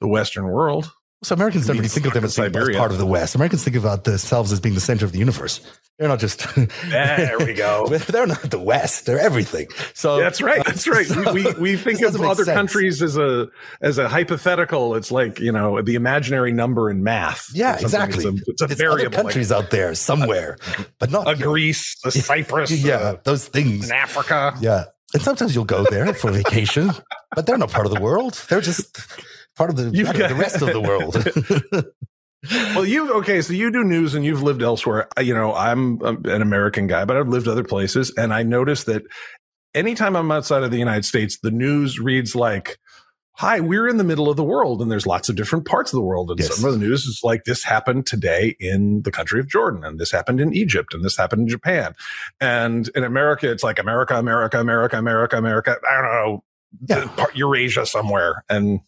[0.00, 0.90] the Western world.
[1.26, 3.34] So Americans don't really think of them as, as part of the West.
[3.34, 5.60] Americans think about themselves as being the center of the universe.
[5.98, 6.46] They're not just.
[6.88, 7.88] there we go.
[7.88, 9.06] They're not the West.
[9.06, 9.66] They're everything.
[9.92, 10.64] So that's right.
[10.64, 11.04] That's right.
[11.04, 12.56] So, we, we, think of other sense.
[12.56, 13.48] countries as a
[13.80, 14.94] as a hypothetical.
[14.94, 17.50] It's like you know the imaginary number in math.
[17.52, 18.24] Yeah, exactly.
[18.24, 19.06] It's a, it's a it's variable.
[19.06, 20.58] Other countries like, out there somewhere,
[21.00, 22.70] but not a Greece, a Cyprus.
[22.70, 24.54] Yeah, uh, those things in Africa.
[24.60, 26.92] Yeah, and sometimes you'll go there for vacation,
[27.34, 28.34] but they're not part of the world.
[28.48, 28.96] They're just
[29.56, 31.92] part of the, got, the rest of the world.
[32.74, 33.42] well, you okay?
[33.42, 35.08] So you do news and you've lived elsewhere.
[35.20, 39.02] You know, I'm an American guy, but I've lived other places, and I noticed that
[39.74, 42.78] anytime I'm outside of the United States, the news reads like,
[43.36, 45.96] "Hi, we're in the middle of the world, and there's lots of different parts of
[45.96, 46.54] the world." And yes.
[46.54, 49.98] some of the news is like, "This happened today in the country of Jordan, and
[49.98, 51.94] this happened in Egypt, and this happened in Japan."
[52.40, 55.76] And in America, it's like America, America, America, America, America.
[55.88, 56.44] I don't know,
[56.88, 57.26] yeah.
[57.34, 58.80] Eurasia somewhere, and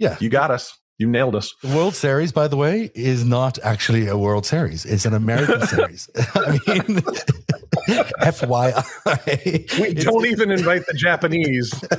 [0.00, 0.16] yeah.
[0.18, 0.76] You got us.
[0.98, 1.54] You nailed us.
[1.62, 4.84] The World Series, by the way, is not actually a World Series.
[4.84, 6.10] It's an American Series.
[6.34, 7.02] I mean,
[8.20, 9.80] FYI.
[9.80, 11.72] We don't even invite the Japanese.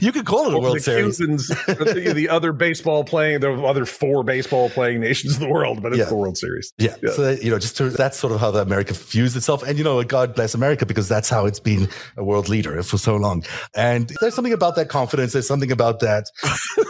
[0.00, 1.18] You could call it a World the Series.
[1.18, 5.82] Cubans, the, the, other baseball playing, the other four baseball playing nations of the world,
[5.82, 6.04] but it's yeah.
[6.06, 6.72] the World Series.
[6.78, 6.94] Yeah.
[7.02, 7.10] yeah.
[7.12, 9.62] So, that, you know, just to, that's sort of how the America fused itself.
[9.62, 12.98] And, you know, God bless America because that's how it's been a world leader for
[12.98, 13.44] so long.
[13.74, 15.32] And there's something about that confidence.
[15.32, 16.26] There's something about that,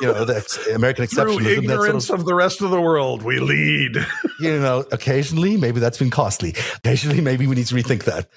[0.01, 1.43] you know, that American exceptionalism.
[1.43, 3.97] Through ignorance sort of, of the rest of the world, we lead.
[4.41, 6.55] you know, occasionally, maybe that's been costly.
[6.77, 8.29] Occasionally, maybe we need to rethink that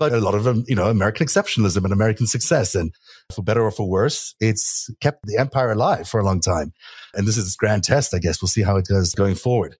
[0.00, 2.74] but a lot of them, you know, American exceptionalism and American success.
[2.74, 2.92] And
[3.32, 6.72] for better or for worse, it's kept the empire alive for a long time.
[7.14, 8.40] And this is its grand test, I guess.
[8.40, 9.76] We'll see how it does going forward.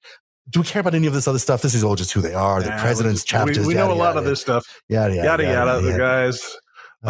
[0.50, 1.62] Do we care about any of this other stuff?
[1.62, 3.60] This is all just who they are, the president's chapters.
[3.60, 4.66] We, we know yada, a lot yada, of this stuff.
[4.88, 6.56] Yada, yada, yada, yada, the guys.
[7.04, 7.08] Uh,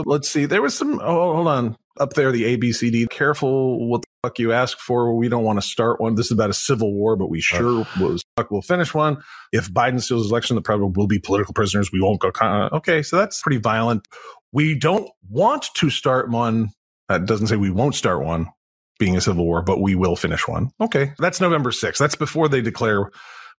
[0.00, 0.46] uh, let's see.
[0.46, 1.76] There was some, oh, hold on.
[2.00, 3.08] Up there, the ABCD.
[3.10, 5.14] Careful what the fuck you ask for.
[5.14, 6.14] We don't want to start one.
[6.14, 9.22] This is about a civil war, but we sure was fuck will finish one.
[9.52, 11.92] If Biden steals election, the president will be political prisoners.
[11.92, 12.32] We won't go.
[12.32, 14.08] Con- okay, so that's pretty violent.
[14.52, 16.70] We don't want to start one.
[17.10, 18.48] That doesn't say we won't start one,
[18.98, 20.70] being a civil war, but we will finish one.
[20.80, 21.98] Okay, that's November 6th.
[21.98, 23.10] That's before they declare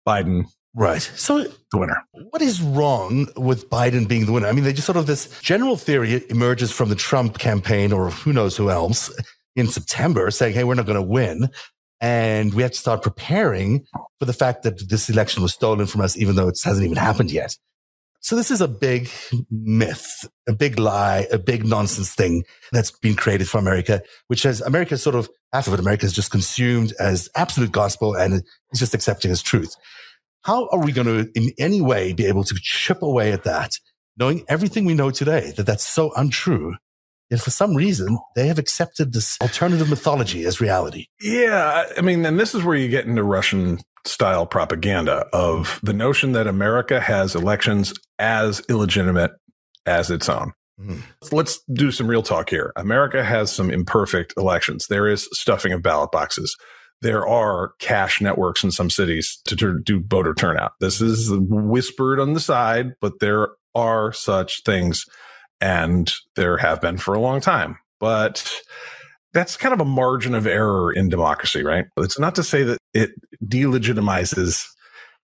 [0.08, 1.02] Biden Right.
[1.02, 2.04] So the winner.
[2.32, 4.48] What is wrong with Biden being the winner?
[4.48, 8.10] I mean, they just sort of this general theory emerges from the Trump campaign or
[8.10, 9.12] who knows who else
[9.56, 11.50] in September saying, Hey, we're not going to win.
[12.02, 13.86] And we have to start preparing
[14.20, 16.98] for the fact that this election was stolen from us, even though it hasn't even
[16.98, 17.56] happened yet.
[18.20, 19.10] So this is a big
[19.52, 24.62] myth, a big lie, a big nonsense thing that's been created for America, which has
[24.62, 28.36] America sort of half of it, America is just consumed as absolute gospel and
[28.72, 29.76] it's just accepting as truth.
[30.44, 33.72] How are we going to in any way be able to chip away at that,
[34.18, 36.76] knowing everything we know today that that's so untrue?
[37.30, 41.08] Yet for some reason, they have accepted this alternative mythology as reality.
[41.22, 41.86] Yeah.
[41.98, 46.34] I mean, and this is where you get into Russian style propaganda of the notion
[46.34, 49.32] that America has elections as illegitimate
[49.86, 50.52] as its own.
[50.80, 51.00] Mm-hmm.
[51.32, 52.74] Let's do some real talk here.
[52.76, 54.88] America has some imperfect elections.
[54.88, 56.56] There is stuffing of ballot boxes.
[57.04, 60.72] There are cash networks in some cities to do voter turnout.
[60.80, 65.06] This is whispered on the side, but there are such things
[65.60, 67.78] and there have been for a long time.
[68.00, 68.50] But
[69.34, 71.88] that's kind of a margin of error in democracy, right?
[71.98, 73.12] It's not to say that it
[73.44, 74.66] delegitimizes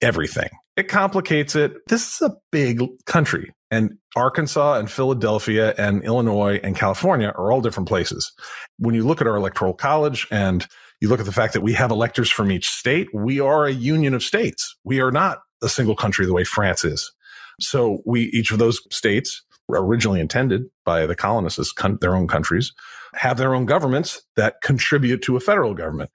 [0.01, 0.49] everything.
[0.75, 1.73] It complicates it.
[1.87, 7.61] This is a big country and Arkansas and Philadelphia and Illinois and California are all
[7.61, 8.31] different places.
[8.79, 10.65] When you look at our electoral college and
[11.01, 13.71] you look at the fact that we have electors from each state, we are a
[13.71, 14.75] union of states.
[14.83, 17.11] We are not a single country the way France is.
[17.59, 22.27] So we, each of those states originally intended by the colonists as con- their own
[22.27, 22.73] countries,
[23.13, 26.09] have their own governments that contribute to a federal government.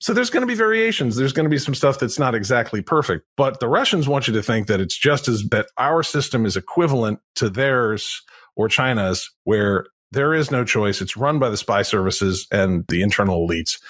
[0.00, 1.16] So there's going to be variations.
[1.16, 4.34] There's going to be some stuff that's not exactly perfect, but the Russians want you
[4.34, 8.22] to think that it's just as that our system is equivalent to theirs
[8.56, 11.00] or China's, where there is no choice.
[11.00, 13.80] It's run by the spy services and the internal elites,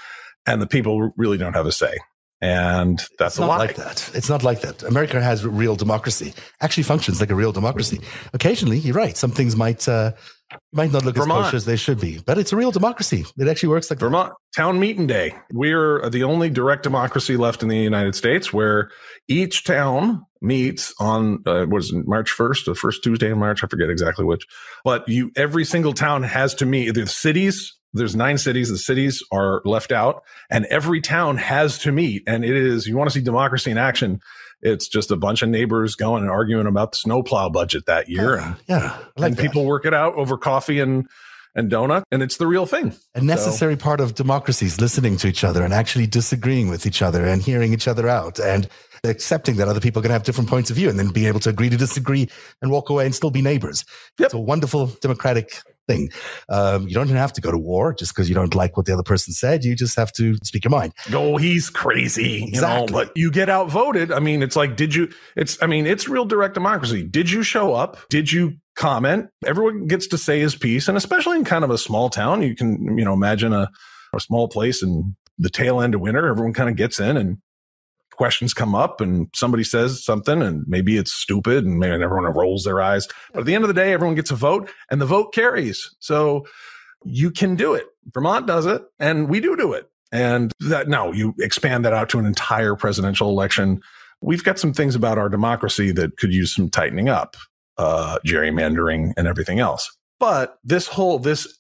[0.47, 1.97] and the people really don't have a say.
[2.41, 3.57] And that's it's not lie.
[3.59, 4.11] like that.
[4.13, 4.83] It's not like that.
[4.83, 6.35] America has real democracy.
[6.61, 8.01] Actually, functions like a real democracy.
[8.35, 9.17] Occasionally, you're right.
[9.17, 10.13] Some things might uh,
[10.73, 11.41] might not look Vermont.
[11.41, 13.25] as kosher as they should be, but it's a real democracy.
[13.39, 14.61] It actually works like Vermont that.
[14.61, 15.35] town meeting day.
[15.53, 18.91] We're the only direct democracy left in the United States, where
[19.27, 23.65] each town meets on uh, was March first, the first Tuesday in March.
[23.65, 24.45] I forget exactly which,
[24.85, 26.91] but you every single town has to meet.
[26.91, 28.69] The cities there's nine cities.
[28.69, 32.25] The cities are left out, and every town has to meet.
[32.27, 34.21] And it is you want to see democracy in action.
[34.61, 38.37] It's just a bunch of neighbors going and arguing about the snowplow budget that year,
[38.37, 41.07] yeah, and, yeah, like and people work it out over coffee and
[41.55, 42.95] and donut, and it's the real thing.
[43.15, 43.81] A necessary so.
[43.81, 47.43] part of democracy is listening to each other and actually disagreeing with each other and
[47.43, 48.69] hearing each other out and
[49.05, 51.27] accepting that other people are going to have different points of view and then being
[51.27, 52.29] able to agree to disagree
[52.63, 53.85] and walk away and still be neighbors.
[54.19, 54.27] Yep.
[54.27, 56.11] It's a wonderful democratic thing.
[56.49, 58.87] Um, you don't even have to go to war just because you don't like what
[58.87, 59.65] the other person said.
[59.65, 60.93] You just have to speak your mind.
[61.11, 62.55] Go, oh, he's crazy, exactly.
[62.55, 62.87] you know.
[62.93, 64.13] But you get outvoted.
[64.13, 65.11] I mean, it's like, did you?
[65.37, 67.05] It's, I mean, it's real direct democracy.
[67.05, 67.99] Did you show up?
[68.09, 69.29] Did you comment?
[69.45, 72.55] Everyone gets to say his piece, and especially in kind of a small town, you
[72.55, 73.71] can, you know, imagine a,
[74.15, 76.27] a small place in the tail end of winter.
[76.27, 77.39] Everyone kind of gets in and
[78.17, 82.65] questions come up and somebody says something and maybe it's stupid and maybe everyone rolls
[82.65, 83.09] their eyes.
[83.33, 85.95] But at the end of the day, everyone gets a vote and the vote carries.
[86.01, 86.47] So
[87.05, 87.87] you can do it.
[88.13, 89.89] Vermont does it and we do do it.
[90.13, 93.81] And that now you expand that out to an entire presidential election.
[94.21, 97.37] We've got some things about our democracy that could use some tightening up,
[97.79, 99.91] uh, gerrymandering and everything else.
[100.21, 101.59] But this whole, this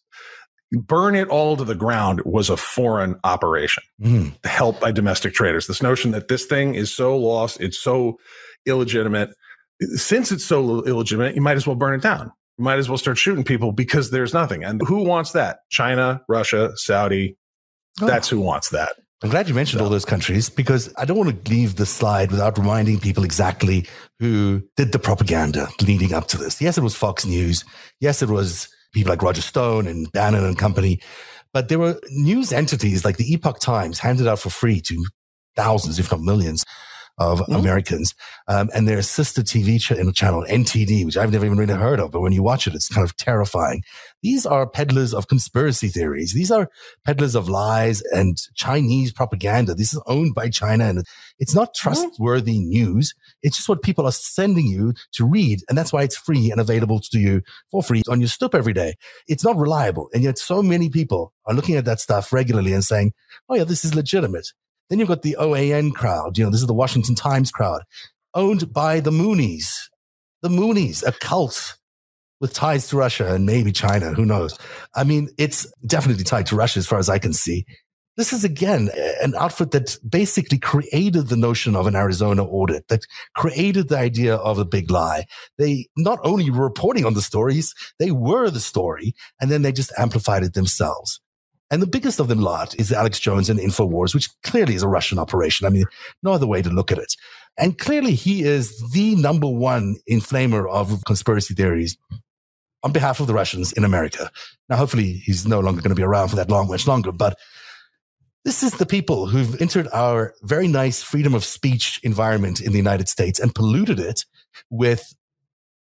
[0.74, 4.32] burn it all to the ground was a foreign operation mm.
[4.44, 5.66] helped by domestic traders.
[5.66, 8.18] This notion that this thing is so lost, it's so
[8.66, 9.30] illegitimate.
[9.80, 12.32] Since it's so illegitimate, you might as well burn it down.
[12.58, 14.64] You might as well start shooting people because there's nothing.
[14.64, 15.58] And who wants that?
[15.70, 17.36] China, Russia, Saudi.
[18.00, 18.06] Oh.
[18.06, 18.92] That's who wants that.
[19.22, 19.84] I'm glad you mentioned so.
[19.84, 23.86] all those countries because I don't want to leave the slide without reminding people exactly
[24.20, 26.60] who did the propaganda leading up to this.
[26.60, 27.64] Yes, it was Fox News.
[28.00, 31.00] Yes, it was people like Roger Stone and Bannon and company.
[31.52, 35.04] But there were news entities like the Epoch Times handed out for free to
[35.56, 36.64] thousands, if not millions,
[37.18, 37.54] of mm-hmm.
[37.54, 38.14] Americans.
[38.48, 42.10] Um, and their sister TV ch- channel, NTD, which I've never even really heard of,
[42.10, 43.82] but when you watch it, it's kind of terrifying.
[44.22, 46.32] These are peddlers of conspiracy theories.
[46.32, 46.68] These are
[47.04, 49.74] peddlers of lies and Chinese propaganda.
[49.74, 51.04] This is owned by China and
[51.38, 51.88] it's not mm-hmm.
[51.88, 52.68] trustworthy mm-hmm.
[52.68, 53.14] news.
[53.42, 55.60] It's just what people are sending you to read.
[55.68, 58.72] And that's why it's free and available to you for free on your stoop every
[58.72, 58.94] day.
[59.28, 60.08] It's not reliable.
[60.12, 63.12] And yet so many people are looking at that stuff regularly and saying,
[63.48, 64.48] Oh yeah, this is legitimate.
[64.88, 66.36] Then you've got the OAN crowd.
[66.36, 67.82] You know, this is the Washington Times crowd,
[68.34, 69.88] owned by the Moonies.
[70.42, 71.76] The Moonies, a cult
[72.40, 74.12] with ties to Russia and maybe China.
[74.12, 74.58] Who knows?
[74.94, 77.64] I mean, it's definitely tied to Russia as far as I can see.
[78.16, 78.90] This is again
[79.22, 84.36] an outfit that basically created the notion of an Arizona audit, that created the idea
[84.36, 85.24] of a big lie.
[85.58, 89.72] They not only were reporting on the stories, they were the story, and then they
[89.72, 91.20] just amplified it themselves.
[91.74, 94.88] And the biggest of them lot is Alex Jones and InfoWars, which clearly is a
[94.88, 95.66] Russian operation.
[95.66, 95.86] I mean,
[96.22, 97.16] no other way to look at it.
[97.58, 101.98] And clearly he is the number one inflamer of conspiracy theories
[102.84, 104.30] on behalf of the Russians in America.
[104.68, 107.36] Now, hopefully he's no longer going to be around for that long, much longer, but
[108.44, 112.78] this is the people who've entered our very nice freedom of speech environment in the
[112.78, 114.24] United States and polluted it
[114.70, 115.12] with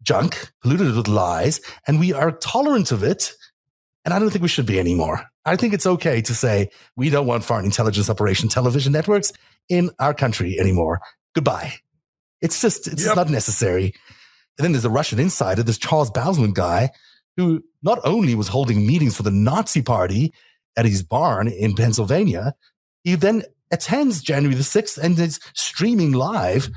[0.03, 3.33] junk, polluted it with lies, and we are tolerant of it.
[4.05, 5.25] And I don't think we should be anymore.
[5.45, 9.33] I think it's okay to say we don't want foreign intelligence operation television networks
[9.69, 11.01] in our country anymore.
[11.33, 11.73] Goodbye.
[12.41, 13.15] It's just, it's yep.
[13.15, 13.93] not necessary.
[14.57, 16.91] And then there's a Russian insider, this Charles Bausman guy,
[17.37, 20.33] who not only was holding meetings for the Nazi party
[20.77, 22.53] at his barn in Pennsylvania,
[23.03, 26.69] he then attends January the 6th and is streaming live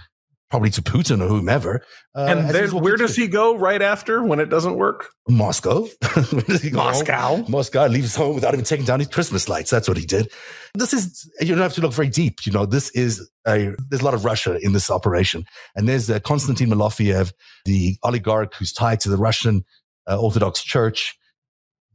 [0.54, 1.84] probably to Putin or whomever.
[2.14, 5.10] Uh, and then where does he go right after when it doesn't work?
[5.28, 5.88] Moscow.
[6.72, 7.44] Moscow.
[7.48, 9.68] Moscow leaves home without even taking down his Christmas lights.
[9.68, 10.30] That's what he did.
[10.74, 12.46] This is, you don't have to look very deep.
[12.46, 15.44] You know, this is a, there's a lot of Russia in this operation.
[15.74, 17.32] And there's uh, Konstantin Malofeev,
[17.64, 19.64] the oligarch who's tied to the Russian
[20.08, 21.18] uh, Orthodox Church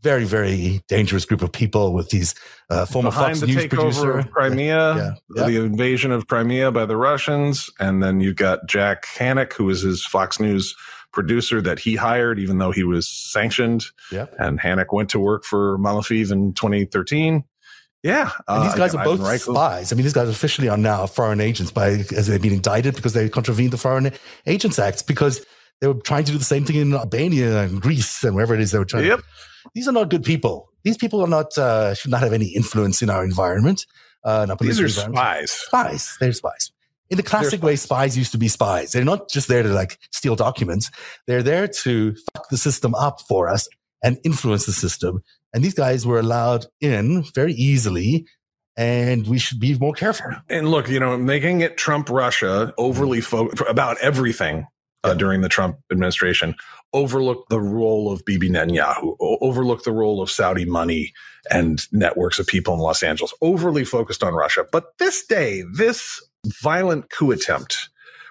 [0.02, 2.36] very, very dangerous group of people with these
[2.70, 4.20] uh, former Behind Fox the News takeover producer.
[4.20, 5.46] of Crimea, yeah, yeah.
[5.46, 9.82] the invasion of Crimea by the Russians, and then you've got Jack Hanick, who was
[9.82, 10.76] his Fox News
[11.12, 13.86] producer that he hired, even though he was sanctioned.
[14.12, 14.28] Yeah.
[14.38, 17.44] And Hanick went to work for Malofeev in 2013.
[18.02, 19.92] Yeah, and these uh, guys uh, are both spies.
[19.92, 23.12] I mean, these guys officially are now foreign agents by as they've been indicted because
[23.12, 24.14] they contravened the Foreign
[24.46, 25.46] Agents Act because
[25.82, 28.62] they were trying to do the same thing in Albania and Greece and wherever it
[28.62, 29.06] is they were trying.
[29.06, 29.20] Yep.
[29.20, 29.26] To,
[29.74, 30.70] these are not good people.
[30.84, 33.86] These people are not uh, should not have any influence in our environment.
[34.24, 35.52] Uh, these are spies.
[35.52, 36.18] Spies.
[36.20, 36.72] They're spies.
[37.10, 38.92] In the classic way, spies used to be spies.
[38.92, 40.92] They're not just there to like steal documents.
[41.26, 43.68] They're there to fuck the system up for us
[44.04, 45.24] and influence the system.
[45.54, 48.28] And these guys were allowed in very easily
[48.78, 50.32] and we should be more careful.
[50.48, 54.68] And look, you know, making it Trump Russia overly fo- about everything
[55.04, 56.56] uh, during the Trump administration
[56.94, 61.14] overlooked the role of Bibi Netanyahu, overlooked the role of Saudi money
[61.52, 64.66] and networks of people in Los Angeles, overly focused on Russia.
[64.72, 66.22] But this day, this
[66.62, 67.90] violent coup attempt,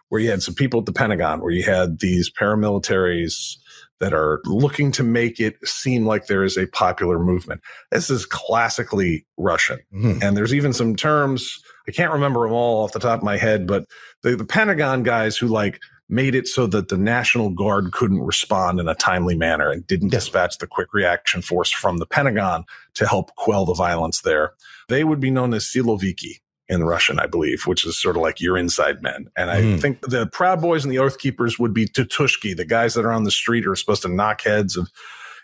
[0.09, 3.59] where you had some people at the Pentagon, where you had these paramilitaries
[4.01, 7.61] that are looking to make it seem like there is a popular movement.
[7.91, 9.81] This is classically Russian.
[9.93, 10.23] Mm-hmm.
[10.23, 13.37] And there's even some terms, I can't remember them all off the top of my
[13.37, 13.87] head, but
[14.23, 18.81] the, the Pentagon guys who like made it so that the National Guard couldn't respond
[18.81, 23.07] in a timely manner and didn't dispatch the quick reaction force from the Pentagon to
[23.07, 24.55] help quell the violence there.
[24.89, 28.41] They would be known as Siloviki in Russian, I believe, which is sort of like
[28.41, 29.29] your inside men.
[29.37, 29.81] And I mm.
[29.81, 33.13] think the Proud Boys and the Oath Keepers would be Titushki, the guys that are
[33.13, 34.91] on the street are supposed to knock heads of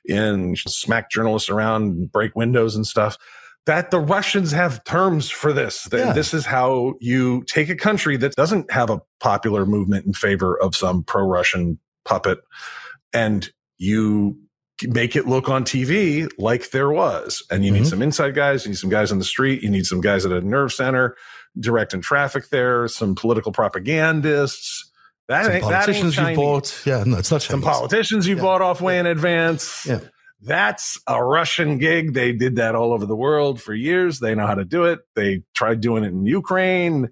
[0.07, 3.17] in, smack journalists around, break windows and stuff
[3.67, 5.89] that the Russians have terms for this.
[5.93, 6.13] Yeah.
[6.13, 10.61] This is how you take a country that doesn't have a popular movement in favor
[10.61, 12.41] of some pro Russian puppet
[13.15, 14.39] and you
[14.83, 17.43] make it look on TV like there was.
[17.51, 17.83] And you mm-hmm.
[17.83, 20.27] need some inside guys, you need some guys on the street, you need some guys
[20.27, 21.17] at a nerve center,
[21.59, 24.91] directing traffic there, some political propagandists.
[25.29, 26.83] That some ain't, politicians that ain't you bought.
[26.85, 27.63] Yeah, no, it's not Chinese.
[27.63, 28.43] Some politicians you yeah.
[28.43, 29.87] bought off way in advance.
[29.87, 30.01] Yeah.
[30.45, 32.13] That's a Russian gig.
[32.13, 34.21] They did that all over the world for years.
[34.21, 35.01] They know how to do it.
[35.17, 37.11] They tried doing it in Ukraine.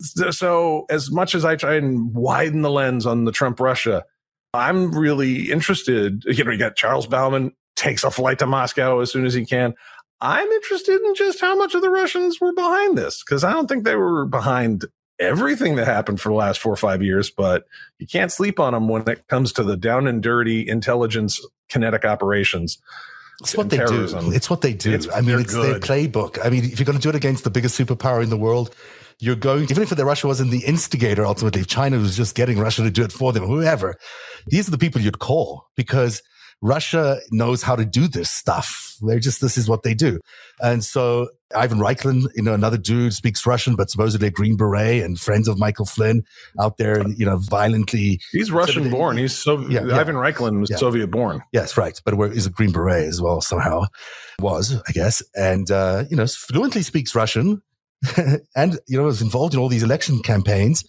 [0.00, 4.04] So, as much as I try and widen the lens on the Trump Russia,
[4.52, 6.24] I'm really interested.
[6.26, 9.46] You know, you got Charles Bausman takes a flight to Moscow as soon as he
[9.46, 9.74] can.
[10.20, 13.68] I'm interested in just how much of the Russians were behind this because I don't
[13.68, 14.84] think they were behind
[15.18, 17.64] everything that happened for the last four or five years, but
[17.98, 22.04] you can't sleep on them when it comes to the down and dirty intelligence kinetic
[22.04, 22.78] operations.
[23.40, 24.30] It's what they terrorism.
[24.30, 24.32] do.
[24.32, 24.92] It's what they do.
[24.92, 25.74] It's, I mean, it's good.
[25.74, 26.38] their playbook.
[26.44, 28.74] I mean, if you're going to do it against the biggest superpower in the world,
[29.18, 32.58] you're going, even if the Russia wasn't the instigator, ultimately, if China was just getting
[32.58, 33.96] Russia to do it for them, whoever,
[34.46, 36.22] these are the people you'd call because
[36.62, 38.96] Russia knows how to do this stuff.
[39.02, 40.20] They're just, this is what they do.
[40.60, 45.02] And so Ivan Raiklin, you know, another dude speaks Russian, but supposedly a Green Beret
[45.02, 46.24] and friends of Michael Flynn
[46.60, 48.20] out there, you know, violently.
[48.32, 49.16] He's Russian born.
[49.16, 49.98] He's so, yeah, yeah.
[49.98, 50.76] Ivan Raiklin was yeah.
[50.76, 51.42] Soviet born.
[51.52, 52.00] Yes, right.
[52.04, 53.82] But he's a Green Beret as well, somehow
[54.40, 55.22] was, I guess.
[55.34, 57.62] And, uh, you know, fluently speaks Russian
[58.56, 60.84] and, you know, was involved in all these election campaigns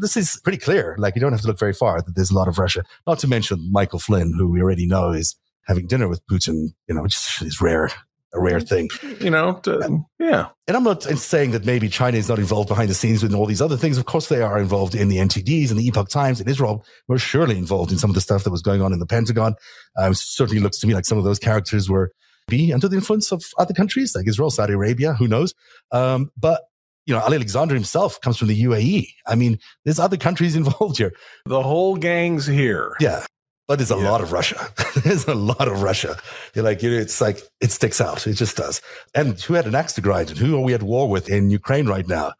[0.00, 0.96] this is pretty clear.
[0.98, 2.84] Like you don't have to look very far that there's a lot of Russia.
[3.06, 5.36] Not to mention Michael Flynn, who we already know is
[5.66, 6.74] having dinner with Putin.
[6.88, 7.90] You know, which is rare,
[8.34, 8.88] a rare thing.
[9.20, 10.48] You know, to, yeah.
[10.66, 13.46] And I'm not saying that maybe China is not involved behind the scenes with all
[13.46, 13.98] these other things.
[13.98, 17.18] Of course, they are involved in the NTDs and the Epoch Times and Israel were
[17.18, 19.54] surely involved in some of the stuff that was going on in the Pentagon.
[19.96, 22.12] Um, certainly looks to me like some of those characters were
[22.46, 25.54] be under the influence of other countries like Israel, Saudi Arabia, who knows?
[25.92, 26.62] Um, but
[27.06, 29.08] you know, Ali Alexander himself comes from the UAE.
[29.26, 31.12] I mean, there's other countries involved here.
[31.46, 32.96] The whole gang's here.
[33.00, 33.24] Yeah.
[33.66, 34.10] But there's a yeah.
[34.10, 34.68] lot of Russia.
[35.04, 36.18] there's a lot of Russia.
[36.54, 38.26] You're like, you know, it's like, it sticks out.
[38.26, 38.82] It just does.
[39.14, 41.50] And who had an axe to grind and who are we at war with in
[41.50, 42.32] Ukraine right now?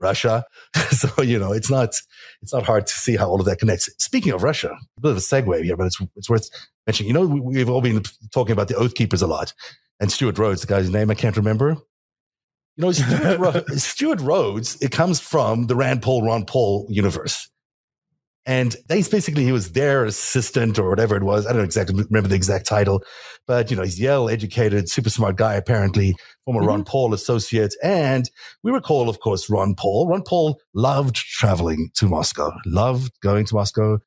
[0.00, 0.44] Russia.
[0.90, 1.94] so, you know, it's not,
[2.42, 3.88] it's not hard to see how all of that connects.
[3.98, 6.48] Speaking of Russia, a bit of a segue here, but it's, it's worth
[6.86, 7.08] mentioning.
[7.08, 8.02] You know, we, have all been
[8.32, 9.54] talking about the Oath Keepers a lot
[10.00, 11.76] and Stewart Rhodes, the guy's name I can't remember.
[12.76, 17.48] You know, Stewart, Ro- Stewart Rhodes, it comes from the Rand Paul, Ron Paul universe.
[18.46, 21.46] And he's basically, he was their assistant or whatever it was.
[21.46, 23.02] I don't exactly remember the exact title,
[23.46, 26.14] but you know, he's Yale educated, super smart guy, apparently,
[26.44, 26.68] former mm-hmm.
[26.68, 27.74] Ron Paul associate.
[27.82, 28.28] And
[28.62, 30.08] we recall, of course, Ron Paul.
[30.08, 33.98] Ron Paul loved traveling to Moscow, loved going to Moscow,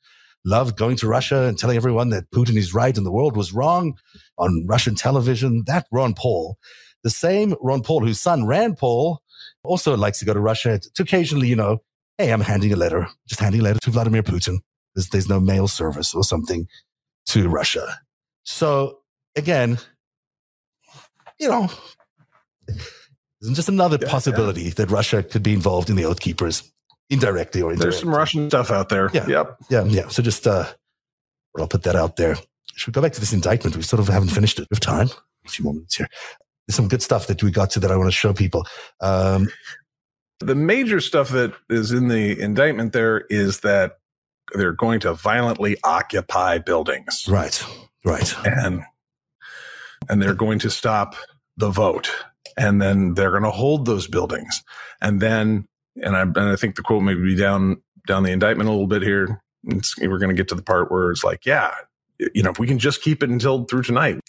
[0.46, 3.54] loved going to Russia and telling everyone that Putin is right and the world was
[3.54, 3.98] wrong
[4.38, 5.64] on Russian television.
[5.66, 6.58] That Ron Paul,
[7.04, 9.20] the same Ron Paul whose son Rand Paul
[9.64, 11.80] also likes to go to Russia to occasionally, you know,
[12.18, 14.60] hey, I'm handing a letter, just handing a letter to Vladimir Putin.
[14.96, 16.68] There's, there's no mail service or something
[17.28, 18.00] to Russia.
[18.44, 19.00] So
[19.36, 19.78] again,
[21.40, 21.70] you know,
[22.68, 24.74] there's just another yeah, possibility yeah.
[24.78, 26.72] that Russia could be involved in the Oath Keepers
[27.10, 27.92] indirectly or indirectly.
[27.92, 29.12] There's some Russian stuff out there.
[29.14, 29.28] Yeah.
[29.28, 29.58] Yep.
[29.70, 29.84] Yeah.
[29.84, 30.08] Yeah.
[30.08, 30.66] So just, uh,
[31.58, 32.36] I'll put that out there.
[32.76, 33.76] Should we go back to this indictment?
[33.76, 34.68] We sort of haven't finished it.
[34.70, 35.10] We have time.
[35.46, 36.08] A few more minutes here.
[36.68, 38.66] There's some good stuff that we got to that I want to show people.
[39.00, 39.50] Um,
[40.40, 43.98] the major stuff that is in the indictment there is that
[44.54, 47.26] they're going to violently occupy buildings.
[47.28, 47.64] Right.
[48.06, 48.34] Right.
[48.46, 48.84] And
[50.10, 51.16] and they're going to stop
[51.58, 52.10] the vote.
[52.58, 54.64] And then they're going to hold those buildings.
[55.02, 55.68] And then
[56.02, 58.88] and I and I think the quote may be down down the indictment a little
[58.88, 59.42] bit here.
[59.66, 61.74] It's, we're going to get to the part where it's like, yeah,
[62.34, 64.20] you know, if we can just keep it until through tonight,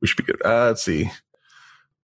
[0.00, 0.44] we should be good.
[0.44, 1.10] Uh, let's see.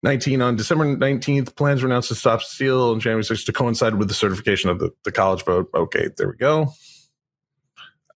[0.07, 3.97] 19 on December 19th, plans were announced to stop steal on January 6th to coincide
[3.97, 5.69] with the certification of the, the college vote.
[5.75, 6.73] Okay, there we go.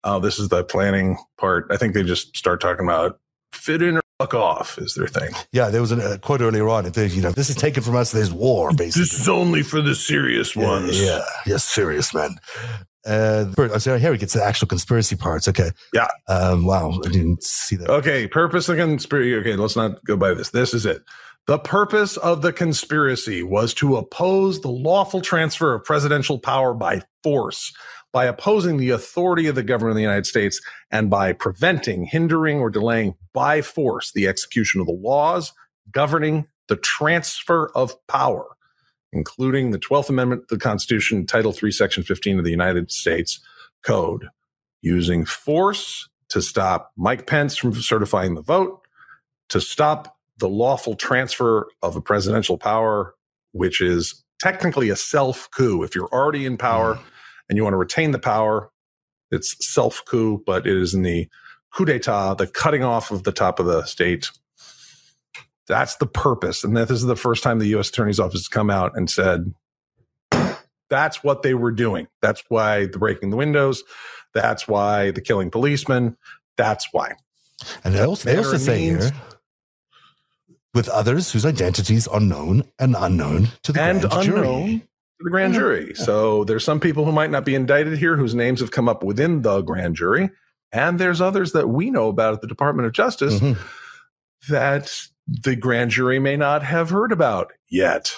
[0.04, 1.66] Oh, this is the planning part.
[1.72, 3.20] I think they just start talking about
[3.52, 5.32] fit in or fuck off is their thing.
[5.52, 6.86] Yeah, there was a, a quote earlier on.
[6.86, 8.12] They, you know, this is taken from us.
[8.12, 9.02] There's war, basically.
[9.02, 11.02] This is only for the serious ones.
[11.02, 12.36] Yeah, yes, serious men.
[13.04, 15.48] Uh, so here we get to the actual conspiracy parts.
[15.48, 15.72] Okay.
[15.94, 16.10] Yeah.
[16.28, 17.90] Um, wow, I didn't see that.
[17.90, 19.36] Okay, purpose of conspiracy.
[19.36, 20.50] Okay, let's not go by this.
[20.50, 21.02] This is it.
[21.50, 27.02] The purpose of the conspiracy was to oppose the lawful transfer of presidential power by
[27.24, 27.74] force,
[28.14, 32.60] by opposing the authority of the government of the United States, and by preventing, hindering,
[32.60, 35.52] or delaying by force the execution of the laws
[35.92, 38.46] governing the transfer of power,
[39.12, 43.40] including the 12th Amendment to the Constitution, Title III, Section 15 of the United States
[43.84, 44.30] Code,
[44.84, 48.82] using force to stop Mike Pence from certifying the vote,
[49.48, 53.14] to stop the lawful transfer of a presidential power,
[53.52, 55.84] which is technically a self coup.
[55.84, 57.02] If you're already in power mm.
[57.50, 58.72] and you want to retain the power,
[59.32, 61.28] it's self coup, but it is in the
[61.74, 64.32] coup d'etat, the cutting off of the top of the state.
[65.68, 66.64] That's the purpose.
[66.64, 67.90] And this is the first time the U.S.
[67.90, 69.54] Attorney's Office has come out and said
[70.90, 72.08] that's what they were doing.
[72.24, 73.84] That's why the breaking the windows.
[74.34, 76.18] That's why the killing policemen.
[76.58, 77.14] That's why.
[77.84, 79.12] And they also, they also say here
[80.80, 84.80] with others whose identities are known and unknown to the and grand unknown jury.
[84.80, 85.94] To the grand jury.
[85.94, 89.04] So there's some people who might not be indicted here whose names have come up
[89.04, 90.30] within the grand jury.
[90.72, 93.62] And there's others that we know about at the Department of Justice mm-hmm.
[94.50, 94.90] that
[95.28, 98.16] the grand jury may not have heard about yet.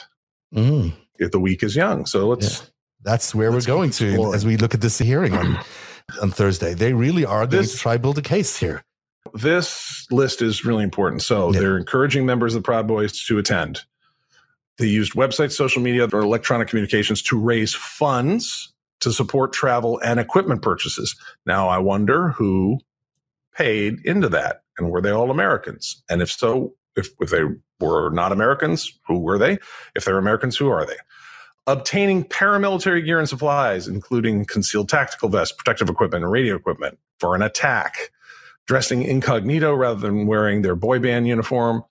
[0.54, 0.94] Mm.
[1.18, 2.06] If the week is young.
[2.06, 2.60] So let's.
[2.60, 2.68] Yeah.
[3.04, 5.58] That's where we're going to as we look at this hearing on,
[6.22, 6.76] on Thursday.
[6.76, 8.84] They really are going this, to try to build a case here.
[9.34, 11.22] This list is really important.
[11.22, 11.60] So yeah.
[11.60, 13.82] they're encouraging members of the Proud Boys to attend.
[14.78, 20.20] They used websites, social media, or electronic communications to raise funds to support travel and
[20.20, 21.16] equipment purchases.
[21.46, 22.80] Now, I wonder who
[23.54, 26.02] paid into that and were they all Americans?
[26.10, 27.44] And if so, if, if they
[27.80, 29.58] were not Americans, who were they?
[29.96, 30.98] If they're Americans, who are they?
[31.68, 37.36] Obtaining paramilitary gear and supplies, including concealed tactical vests, protective equipment, and radio equipment for
[37.36, 38.12] an attack
[38.68, 41.84] dressing incognito rather than wearing their boy band uniform.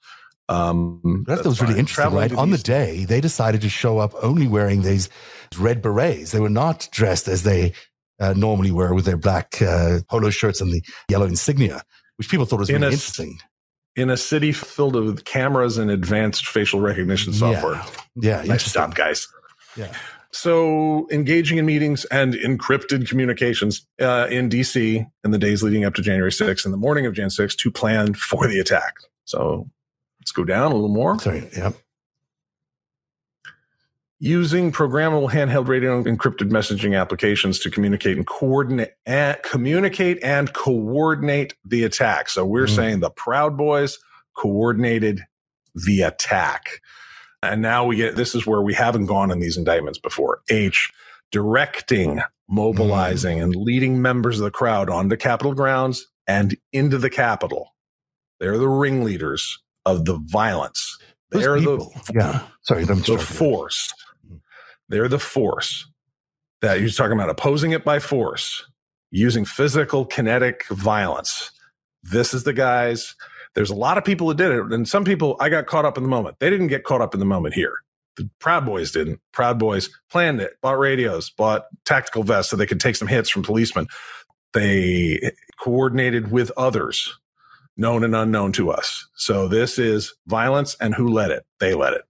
[0.49, 2.33] Um, that was really interesting, right?
[2.33, 5.09] On the day, they decided to show up only wearing these
[5.57, 6.33] red berets.
[6.33, 7.73] They were not dressed as they
[8.18, 11.83] uh, normally were with their black uh, polo shirts and the yellow insignia,
[12.16, 13.39] which people thought was really a, interesting.
[13.95, 17.81] In a city filled with cameras and advanced facial recognition software.
[18.16, 19.29] Yeah, yeah nice job, guys.
[19.77, 19.93] Yeah.
[20.33, 25.95] So, engaging in meetings and encrypted communications uh, in DC in the days leading up
[25.95, 28.95] to January 6th and the morning of Jan 6th to plan for the attack.
[29.24, 29.68] So,
[30.20, 31.18] Let's go down a little more.
[31.18, 31.49] Sorry.
[31.57, 31.74] Yep.
[34.18, 41.55] Using programmable handheld radio encrypted messaging applications to communicate and coordinate and communicate and coordinate
[41.64, 42.28] the attack.
[42.28, 42.76] So we're Mm.
[42.76, 43.99] saying the Proud Boys
[44.37, 45.22] coordinated
[45.74, 46.83] the attack.
[47.43, 50.43] And now we get this is where we haven't gone in these indictments before.
[50.51, 50.91] H
[51.30, 57.74] directing, mobilizing, and leading members of the crowd onto Capitol grounds and into the Capitol.
[58.41, 60.99] They're the ringleaders of the violence.
[61.30, 62.43] Those They're the yeah.
[62.62, 62.84] Sorry.
[62.84, 63.93] The force.
[64.88, 65.86] They're the force
[66.62, 68.66] that you're talking about opposing it by force,
[69.11, 71.53] using physical kinetic violence.
[72.03, 73.14] This is the guys.
[73.61, 75.98] There's a lot of people that did it, and some people I got caught up
[75.98, 76.38] in the moment.
[76.40, 77.74] They didn't get caught up in the moment here.
[78.16, 79.20] The Proud Boys didn't.
[79.32, 83.28] Proud Boys planned it, bought radios, bought tactical vests so they could take some hits
[83.28, 83.86] from policemen.
[84.54, 85.32] They
[85.62, 87.14] coordinated with others,
[87.76, 89.06] known and unknown to us.
[89.12, 91.44] So this is violence, and who led it?
[91.58, 92.02] They led it.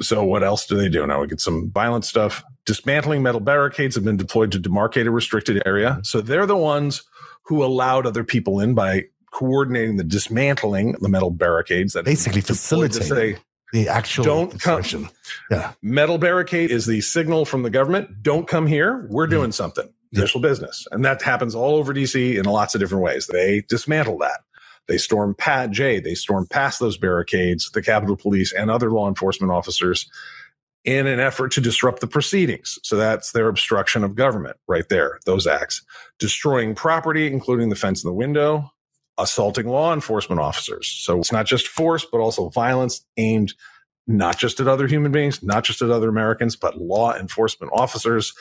[0.00, 1.06] So what else do they do?
[1.06, 2.42] Now we get some violent stuff.
[2.64, 6.00] Dismantling metal barricades have been deployed to demarcate a restricted area.
[6.02, 7.02] So they're the ones
[7.42, 12.40] who allowed other people in by coordinating the dismantling of the metal barricades that Basically
[12.40, 13.36] deployed to facilitating.
[13.36, 15.10] say The actual Don't come-
[15.50, 15.72] Yeah.
[15.82, 18.22] metal barricade is the signal from the government.
[18.22, 19.06] Don't come here.
[19.10, 19.30] We're mm-hmm.
[19.32, 19.88] doing something.
[20.10, 20.20] Yeah.
[20.20, 20.86] Official business.
[20.90, 23.26] And that happens all over DC in lots of different ways.
[23.26, 24.40] They dismantle that.
[24.86, 26.00] They storm Pat J.
[26.00, 30.08] They storm past those barricades, the Capitol Police and other law enforcement officers
[30.84, 32.78] in an effort to disrupt the proceedings.
[32.82, 35.82] So that's their obstruction of government right there, those acts.
[36.18, 38.72] Destroying property, including the fence and the window,
[39.18, 40.88] assaulting law enforcement officers.
[40.88, 43.54] So it's not just force, but also violence aimed
[44.06, 48.32] not just at other human beings, not just at other Americans, but law enforcement officers.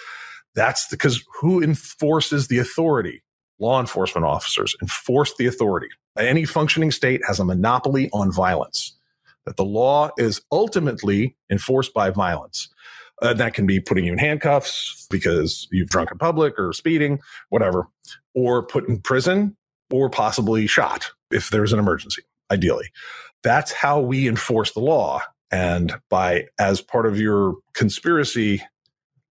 [0.55, 3.23] That's because who enforces the authority?
[3.59, 5.89] Law enforcement officers enforce the authority.
[6.17, 8.97] Any functioning state has a monopoly on violence.
[9.45, 12.69] That the law is ultimately enforced by violence.
[13.21, 17.19] Uh, that can be putting you in handcuffs because you've drunk in public or speeding,
[17.49, 17.87] whatever,
[18.35, 19.56] or put in prison
[19.91, 22.89] or possibly shot if there's an emergency, ideally.
[23.43, 25.21] That's how we enforce the law.
[25.51, 28.61] And by, as part of your conspiracy,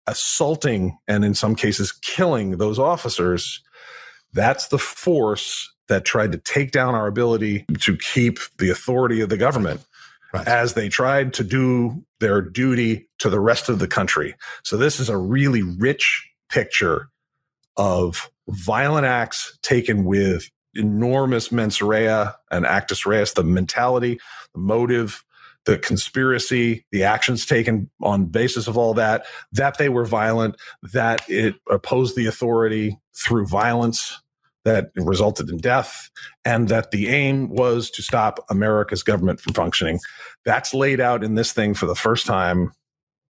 [0.08, 3.62] assaulting and in some cases killing those officers,
[4.34, 9.30] that's the force that tried to take down our ability to keep the authority of
[9.30, 9.82] the government
[10.34, 10.47] Right.
[10.47, 14.34] as they tried to do their duty to the rest of the country.
[14.64, 17.10] So this is a really rich picture
[17.78, 24.20] of violent acts taken with enormous mens rea and actus reus, the mentality,
[24.54, 25.24] the motive,
[25.66, 30.56] the conspiracy, the actions taken on basis of all that, that they were violent,
[30.91, 34.20] that it opposed the authority through violence
[34.66, 36.10] that resulted in death,
[36.46, 40.00] and that the aim was to stop America's government from functioning.
[40.46, 42.72] That's laid out in this thing for the first time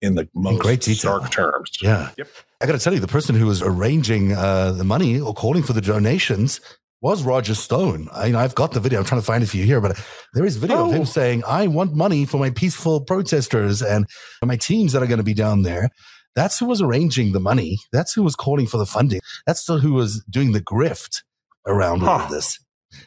[0.02, 1.18] in the most great detail.
[1.18, 1.70] stark terms.
[1.82, 2.10] Yeah.
[2.16, 2.28] Yep.
[2.60, 5.62] I got to tell you, the person who was arranging uh, the money or calling
[5.62, 6.60] for the donations
[7.00, 8.08] was Roger Stone.
[8.12, 8.98] I, mean, I've got the video.
[8.98, 10.00] I'm trying to find it for you here, but
[10.34, 10.90] there is video of Oh.
[10.90, 14.06] him saying, I want money for my peaceful protesters and
[14.42, 15.90] my teams that are going to be down there.
[16.34, 17.78] That's who was arranging the money.
[17.92, 19.20] That's who was calling for the funding.
[19.46, 21.22] That's who was doing the grift
[21.66, 22.58] around all of this.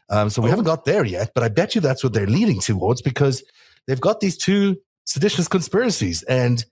[0.10, 0.52] Um, so we Oh.
[0.52, 3.44] haven't got there yet, but I bet you that's what they're leading towards because
[3.88, 6.64] they've got these two seditious conspiracies and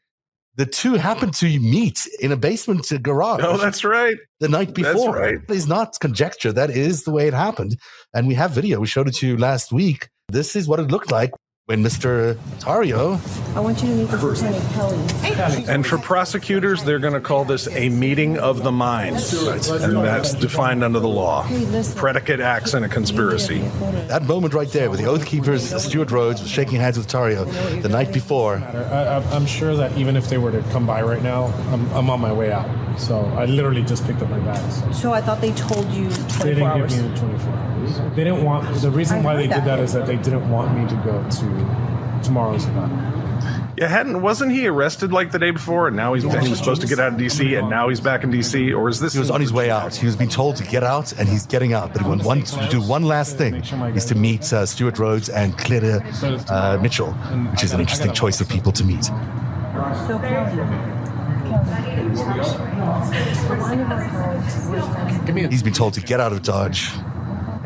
[0.56, 4.18] the two happened to meet in a basement garage Oh, that's right.
[4.40, 4.94] the night before.
[4.94, 5.48] That's right.
[5.48, 6.52] That is not conjecture.
[6.52, 7.78] That is the way it happened.
[8.14, 8.80] And we have video.
[8.80, 10.10] We showed it to you last week.
[10.28, 11.32] This is what it looked like
[11.70, 12.34] when Mr.
[12.58, 13.20] Tarrio,
[13.56, 15.66] I want you to meet this Lieutenant Kelly.
[15.68, 19.32] And for prosecutors, they're going to call this a meeting of the minds.
[19.34, 21.48] And that's defined under the law.
[21.96, 23.60] Predicate acts in a conspiracy.
[24.08, 27.46] that moment right there with the Oath Keepers, Stewart Rhodes was shaking hands with Tarrio
[27.84, 28.56] the night before.
[28.56, 31.88] I, I- I'm sure that even if they were to come by right now, I'm,
[31.94, 32.68] I'm on my way out.
[33.00, 34.82] So I literally just picked up my bags.
[35.00, 36.96] So I thought they told you They didn't hours.
[36.96, 37.79] give me the 24 hours.
[38.16, 38.74] They didn't want.
[38.82, 39.78] The reason I why they heard did that.
[39.78, 43.20] that is that they didn't want me to go to tomorrow's event.
[43.78, 46.82] Yeah, hadn't wasn't he arrested like the day before, and now he's he was supposed
[46.82, 47.56] to get out of D.C.
[47.56, 48.74] and now he's back in D.C.
[48.74, 49.14] Or is this?
[49.14, 49.96] He was on his way out.
[49.96, 51.94] He was being told to get out, and he's getting out.
[51.94, 55.30] But he wants one, to do one last thing: is to meet uh, Stewart Rhodes
[55.30, 56.04] and Clara
[56.50, 59.10] uh, Mitchell, which is an interesting choice of people to meet.
[65.50, 66.90] He's been told to get out of Dodge,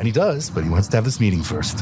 [0.03, 1.77] and he does, but he wants to have this meeting first.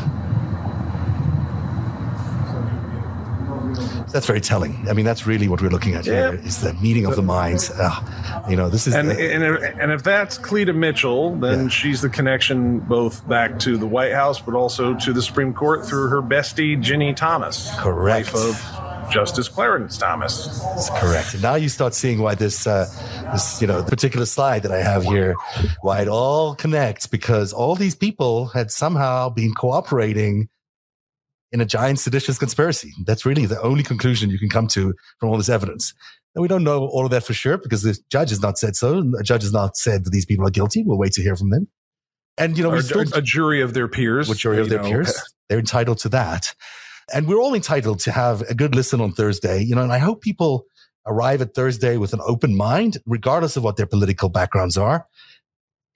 [4.14, 4.86] That's very telling.
[4.88, 6.32] I mean, that's really what we're looking at Yeah.
[6.32, 7.72] here is the meeting of the minds.
[7.80, 11.64] Ah, you know, this is And the- and if, and if that's Cleta Mitchell, then
[11.64, 11.68] Yeah.
[11.70, 15.84] she's the connection both back to the White House, but also to the Supreme Court
[15.88, 18.34] through her bestie Ginni Thomas, Correct.
[18.34, 18.81] wife of
[19.12, 20.60] Justice Clarence Thomas.
[20.64, 21.34] That's correct.
[21.34, 22.86] And now you start seeing why this, uh,
[23.32, 25.36] this, you know, the particular slide that I have here,
[25.82, 30.48] why it all connects because all these people had somehow been cooperating
[31.52, 32.94] in a giant seditious conspiracy.
[33.06, 35.94] That's really the only conclusion you can come to from all this evidence.
[36.34, 38.78] And we don't know all of that for sure because the judge has not said
[38.78, 39.02] so.
[39.02, 40.84] The judge has not said that these people are guilty.
[40.86, 41.68] We'll wait to hear from them.
[42.38, 44.30] And, you know, Or still, a jury of their peers.
[44.30, 44.90] which are of their know.
[44.90, 45.22] peers.
[45.50, 46.56] They're entitled to that.
[47.14, 49.98] And we're all entitled to have a good listen on Thursday, you know, and I
[49.98, 50.66] hope people
[51.06, 55.08] arrive at Thursday with an open mind, regardless of what their political backgrounds are.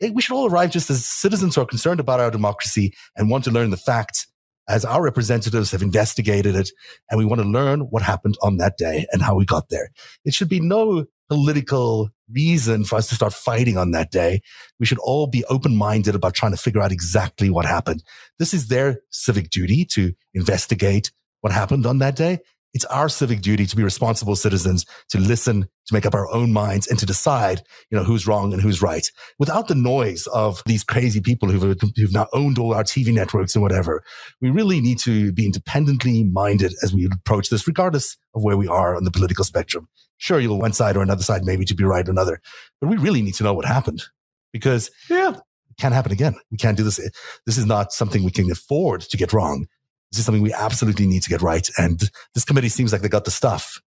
[0.01, 3.43] We should all arrive just as citizens who are concerned about our democracy and want
[3.45, 4.27] to learn the facts
[4.67, 6.69] as our representatives have investigated it.
[7.09, 9.91] And we want to learn what happened on that day and how we got there.
[10.25, 14.41] It should be no political reason for us to start fighting on that day.
[14.79, 18.03] We should all be open minded about trying to figure out exactly what happened.
[18.39, 21.11] This is their civic duty to investigate
[21.41, 22.39] what happened on that day.
[22.75, 26.51] It's our civic duty to be responsible citizens, to listen, to make up our own
[26.51, 29.09] minds and to decide, you know, who's wrong and who's right
[29.39, 33.55] without the noise of these crazy people who've, who've now owned all our TV networks
[33.55, 34.03] and whatever.
[34.41, 38.67] We really need to be independently minded as we approach this, regardless of where we
[38.67, 39.87] are on the political spectrum.
[40.17, 42.41] Sure, you'll one side or another side maybe to be right or another,
[42.81, 44.03] but we really need to know what happened
[44.51, 45.29] because Yeah.
[45.69, 46.35] it can't happen again.
[46.51, 46.99] We can't do this.
[47.45, 49.67] This is not something we can afford to get wrong.
[50.11, 51.67] This is something we absolutely need to get right.
[51.77, 51.99] And
[52.33, 53.81] this committee seems like they got the stuff.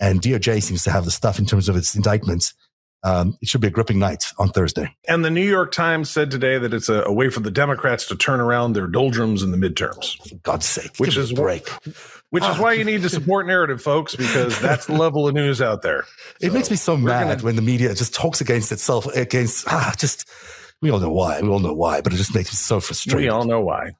[0.00, 2.54] And DOJ seems to have the stuff in terms of its indictments.
[3.02, 4.94] Um, it should be a gripping night on Thursday.
[5.08, 8.06] And the New York Times said today that it's a, a way for the Democrats
[8.08, 11.66] to turn around their doldrums in the midterms, For God's sake, Which is break.
[12.28, 15.62] which is why you need to support narativ, folks, because that's the level of news
[15.62, 16.04] out there.
[16.42, 19.94] It makes me so mad gonna- when the media just talks against itself, against, ah,
[19.96, 20.28] just,
[20.82, 21.40] we all know why.
[21.40, 23.18] We all know why, but it just makes me so frustrated.
[23.22, 23.92] We all know why.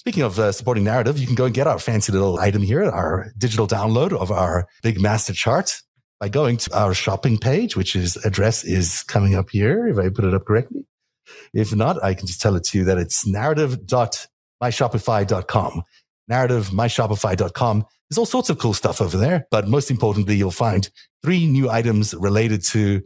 [0.00, 2.84] Speaking of uh, supporting narativ, you can go and get our fancy little item here,
[2.84, 5.82] our digital download of our big master chart
[6.18, 9.86] by going to our shopping page, which is address is coming up here.
[9.86, 10.86] If I put it up correctly.
[11.52, 15.82] If not, I can just tell it to you that it's narativ.myshopify.com.
[16.30, 17.84] Narativ.myshopify.com.
[18.08, 20.88] There's all sorts of cool stuff over there, but most importantly, you'll find
[21.22, 23.02] three new items related to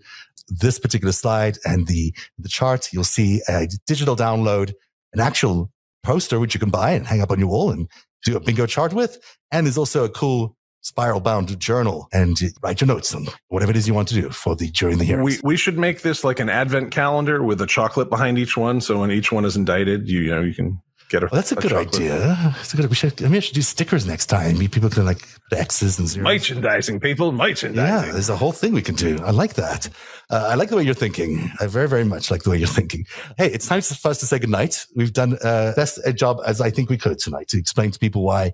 [0.47, 2.93] this particular slide and the, the chart.
[2.93, 4.75] You'll see a digital download,
[5.13, 5.73] an actual
[6.05, 7.89] poster which you can buy and hang up on your wall and
[8.25, 9.19] do a bingo chart with.
[9.51, 13.77] And there's also a cool spiral bound journal and write your notes on whatever it
[13.77, 15.43] is you want to do for the during the hearings.
[15.43, 18.81] We we should make this like an advent calendar with a chocolate behind each one.
[18.81, 21.27] So when each one is indicted, you, you know you can get a.
[21.27, 22.19] well, that's a, good idea.
[22.57, 22.89] That's a good.
[22.89, 23.23] We should.
[23.23, 24.57] I mean, I should do stickers next time.
[24.57, 26.25] People can like put X's and zeros.
[26.25, 28.07] Merchandising, people, Merchandising.
[28.07, 29.19] Yeah, there's a whole thing we can do.
[29.23, 29.89] I like that.
[30.31, 31.51] Uh, I like the way you're thinking.
[31.61, 33.07] I very, very much like the way you're thinking.
[33.37, 34.87] Hey, it's time for us to say goodnight.
[34.95, 37.99] We've done uh, best a job as I think we could tonight to explain to
[37.99, 38.53] people why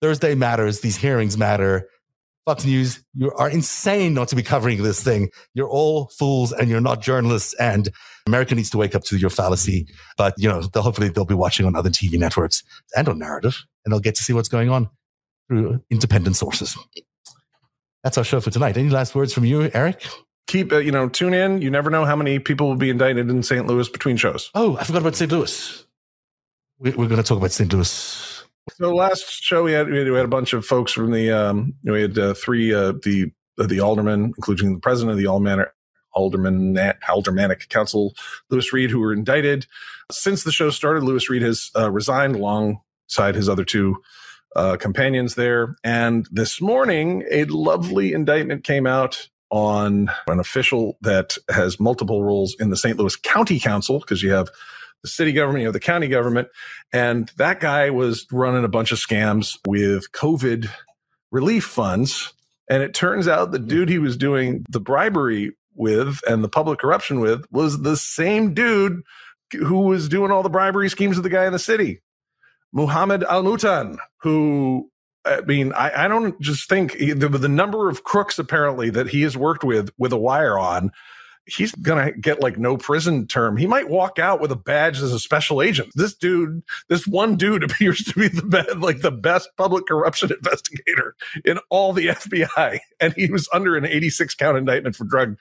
[0.00, 0.80] Thursday matters.
[0.80, 1.88] These hearings matter.
[2.46, 5.30] Fox News, you are insane not to be covering this thing.
[5.54, 7.54] You're all fools and you're not journalists.
[7.54, 7.90] And
[8.26, 9.86] America needs to wake up to your fallacy.
[10.16, 12.62] But, you know, they'll, hopefully they'll be watching on other TV networks
[12.96, 14.88] and on narativ and they'll get to see what's going on
[15.48, 16.76] through independent sources.
[18.02, 18.76] That's our show for tonight.
[18.76, 20.06] Any last words from you, Eric?
[20.46, 21.60] Keep uh, you know tune in.
[21.62, 23.66] You never know how many people will be indicted in St.
[23.66, 24.50] Louis between shows.
[24.54, 25.30] Oh, I forgot about St.
[25.30, 25.86] Louis.
[26.78, 27.72] We, we're going to talk about St.
[27.72, 28.44] Louis.
[28.72, 31.30] So last show we had we had, we had a bunch of folks from the
[31.30, 35.26] um we had uh, three uh, the uh, the aldermen, including the president of the
[35.26, 35.66] alderman
[36.14, 38.14] alderman aldermanic council,
[38.50, 39.66] Lewis Reed, who were indicted.
[40.10, 44.02] Since the show started, Lewis Reed has uh, resigned alongside his other two
[44.56, 45.76] uh, companions there.
[45.84, 52.54] And this morning, a lovely indictment came out on an official that has multiple roles
[52.60, 52.96] in the St.
[52.98, 54.48] Louis County Council because you have
[55.02, 56.48] the city government, you have the county government,
[56.92, 60.68] and that guy was running a bunch of scams with COVID
[61.32, 62.34] relief funds.
[62.68, 66.78] And it turns out the dude he was doing the bribery with and the public
[66.78, 69.02] corruption with was the same dude
[69.52, 72.02] who was doing all the bribery schemes of the guy in the city,
[72.72, 74.90] Muhammad Almuttan, who
[75.24, 79.22] I mean, I, I don't just think the, the number of crooks apparently that he
[79.22, 80.92] has worked with with a wire on.
[81.46, 83.56] He's gonna get like no prison term.
[83.56, 85.90] He might walk out with a badge as a special agent.
[85.94, 90.30] This dude, this one dude, appears to be the best, like the best public corruption
[90.44, 95.36] investigator in all the FBI, and he was under an 86 count indictment for drug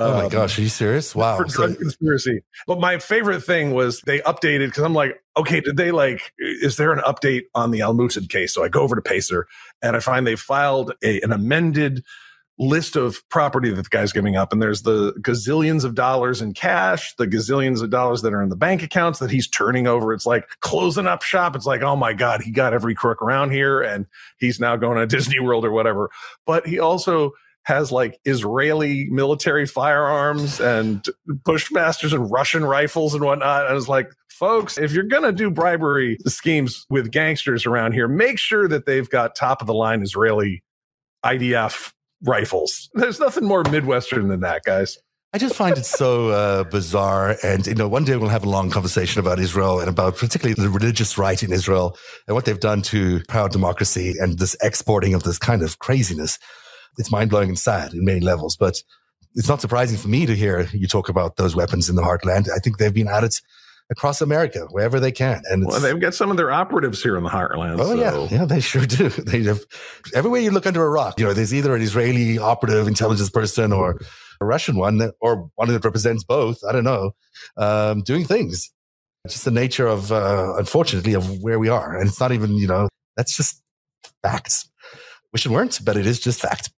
[0.00, 1.14] Oh my Um, gosh, are you serious?
[1.14, 1.36] Wow.
[1.38, 2.40] for So- drug conspiracy.
[2.68, 6.32] But my favorite thing was they updated because I'm like, okay, did they like?
[6.38, 8.54] Is there an update on the Al Mutad case?
[8.54, 9.46] So I go over to Pacer
[9.82, 12.04] and I find they filed a, an amended
[12.60, 16.52] list of property that the guy's giving up, and there's the gazillions of dollars in
[16.52, 20.12] cash, the gazillions of dollars that are in the bank accounts that he's turning over.
[20.12, 21.54] It's like closing up shop.
[21.54, 24.06] It's like, oh my god, he got every crook around here, and
[24.38, 26.10] he's now going to Disney World or whatever.
[26.46, 27.30] But he also
[27.68, 33.66] has like Israeli military firearms and Bushmasters and Russian rifles and whatnot.
[33.66, 38.08] I was like, folks, if you're going to do bribery schemes with gangsters around here,
[38.08, 40.62] make sure that they've got top of the line Israeli
[41.22, 41.92] IDF
[42.22, 42.88] rifles.
[42.94, 44.96] There's nothing more Midwestern than that, guys.
[45.34, 47.36] I just find it so uh, bizarre.
[47.42, 50.54] And, you know, one day we'll have a long conversation about Israel and about particularly
[50.54, 55.12] the religious right in Israel and what they've done to proud democracy and this exporting
[55.12, 56.38] of this kind of craziness.
[56.98, 58.56] It's mind blowing and sad in many levels.
[58.56, 58.82] But
[59.34, 62.48] it's not surprising for me to hear you talk about those weapons in the heartland.
[62.54, 63.40] I think they've been at it
[63.90, 65.42] across America, wherever they can.
[65.50, 67.78] And it's, Well, they've got some of their operatives here in the heartland.
[67.78, 68.28] Oh so.
[68.30, 69.08] yeah, yeah, they sure do.
[69.24, 69.60] They have
[70.14, 71.18] everywhere you look under a rock.
[71.18, 74.00] You know, there's either an Israeli operative intelligence person or
[74.40, 76.58] a Russian one, that, or one that represents both.
[76.68, 77.12] I don't know,
[77.56, 78.70] um, doing things.
[79.24, 82.56] It's just the nature of, uh, unfortunately, of where we are, and it's not even.
[82.56, 83.62] You know, that's just
[84.22, 84.68] facts.
[85.32, 86.70] Wish it weren't, but it is just fact.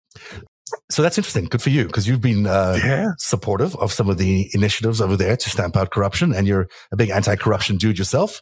[0.91, 1.45] So that's interesting.
[1.45, 3.11] Good for you because you've been uh, Yeah.
[3.17, 6.95] supportive of some of the initiatives over there to stamp out corruption, and you're a
[6.95, 8.41] big anti-corruption dude yourself.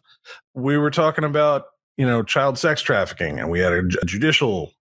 [0.54, 1.64] we were talking about
[1.98, 4.72] you know child sex trafficking and we had a, ju- judicial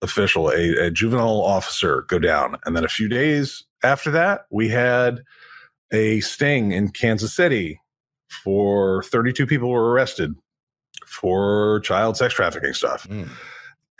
[0.00, 4.68] official a, a juvenile officer go down and then a few days after that we
[4.68, 5.20] had
[5.92, 7.78] a sting in kansas city
[8.42, 10.34] for 32 people were arrested
[11.06, 13.06] for child sex trafficking stuff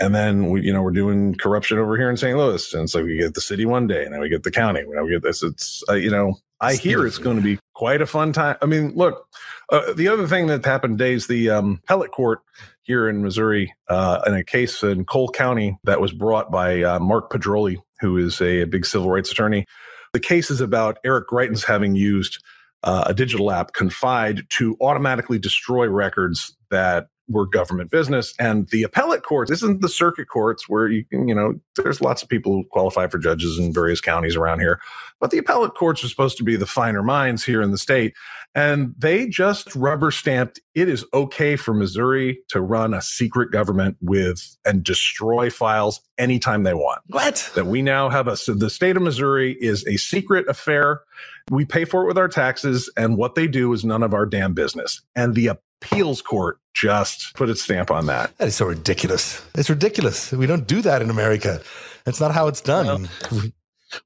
[0.03, 2.75] and then we you know we're doing corruption over here in st louis.
[2.75, 4.83] And so we get the city one day and then we get the county.
[4.87, 5.43] Now we get this.
[5.43, 8.57] It's uh, you know i hear it's going to be quite a fun time.
[8.61, 9.27] I mean look
[9.71, 12.41] uh, the other thing that happened today is the um, appellate court
[12.83, 16.99] here in Missouri uh, in a case in Cole County that was brought by uh,
[16.99, 19.67] Mark Pedroli, who is a, a big civil rights attorney.
[20.13, 22.43] The case is about Eric Greitens having used
[22.83, 28.35] uh, a digital app, Confide, to automatically destroy records that were government business.
[28.39, 32.01] And the appellate courts, this isn't the circuit courts where you can, you know, there's
[32.01, 34.81] lots of people who qualify for judges in various counties around here.
[35.21, 38.15] But the appellate courts are supposed to be the finer minds here in the state.
[38.55, 43.97] And they just rubber stamped it is okay for Missouri to run a secret government
[44.01, 47.03] with and destroy files anytime they want.
[47.07, 47.51] What?
[47.55, 51.01] That we now have a, so the state of Missouri is a secret affair.
[51.51, 54.27] We pay for it with our taxes, and what they do is none of our
[54.27, 55.03] damn business.
[55.15, 58.37] And the appeals court just put its stamp on that.
[58.39, 59.43] That is so ridiculous.
[59.55, 60.33] It's ridiculous.
[60.33, 61.61] We don't do that in America.
[62.05, 63.09] That's not how it's done.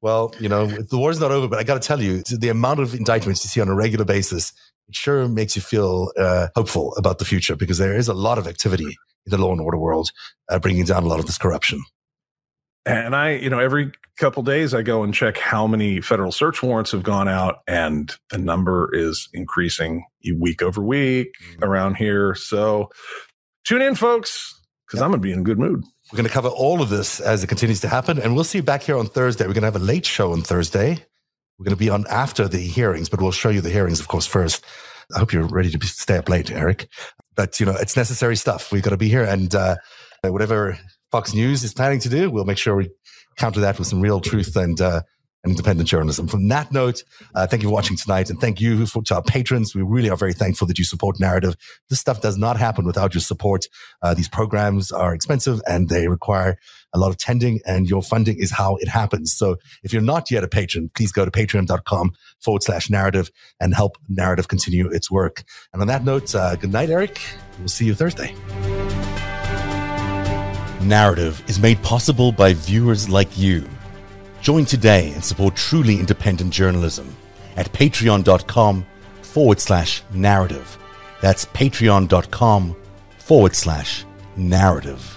[0.03, 2.81] Well, you know, the war's not over, but I got to tell you, the amount
[2.81, 4.53] of indictments you see on a regular basis,
[4.89, 8.39] it sure makes you feel uh, hopeful about the future because there is a lot
[8.39, 8.97] of activity
[9.27, 10.11] in the law and order world,
[10.49, 11.83] uh, bringing down a lot of this corruption.
[12.87, 16.63] And I, you know, every couple days I go and check how many federal search
[16.63, 20.05] warrants have gone out, and the number is increasing
[20.39, 22.37] week over week around here.
[22.37, 22.91] So
[23.65, 24.55] tune in, folks,
[24.87, 25.83] because I'm going to be in a good mood.
[26.13, 28.21] We're going to cover all of this as it continues to happen.
[28.21, 29.45] And we'll see you back here on Thursday.
[29.45, 31.05] We're going to have a late show on Thursday.
[31.59, 34.07] We're going to be on after the hearings, but we'll show you the hearings, of
[34.07, 34.65] course, first.
[35.15, 36.89] I hope you're ready to be, stay up late, Eric.
[37.35, 38.71] But, you know, it's necessary stuff.
[38.71, 39.25] We've got to be here.
[39.25, 39.77] And uh,
[40.23, 40.79] whatever
[41.11, 42.91] Fox News is planning to do, we'll make sure we
[43.37, 45.03] counter that with some real truth and, uh,
[45.45, 46.27] and independent journalism.
[46.27, 47.05] From that note,
[47.35, 49.75] uh, thank you for watching tonight, and thank you for, to our patrons.
[49.75, 51.55] We really are very thankful that you support Narativ.
[51.89, 53.67] This stuff does not happen without your support.
[54.03, 56.59] Uh, these programs are expensive and they require
[56.93, 59.33] a lot of tending, and your funding is how it happens.
[59.33, 63.31] So if you're not yet a patron, please go to patreon.com forward slash narativ
[63.61, 65.45] and help Narativ continue its work.
[65.73, 67.21] And on that note, uh, good night, Eric.
[67.59, 68.35] We'll see you Thursday.
[70.87, 73.69] Narativ is made possible by viewers like you.
[74.41, 77.17] Join today and support truly independent journalism
[77.57, 78.87] at patreon.com
[79.23, 80.79] forward slash narativ.
[81.21, 82.77] That's patreon.com
[83.19, 84.05] forward slash
[84.39, 85.16] narativ.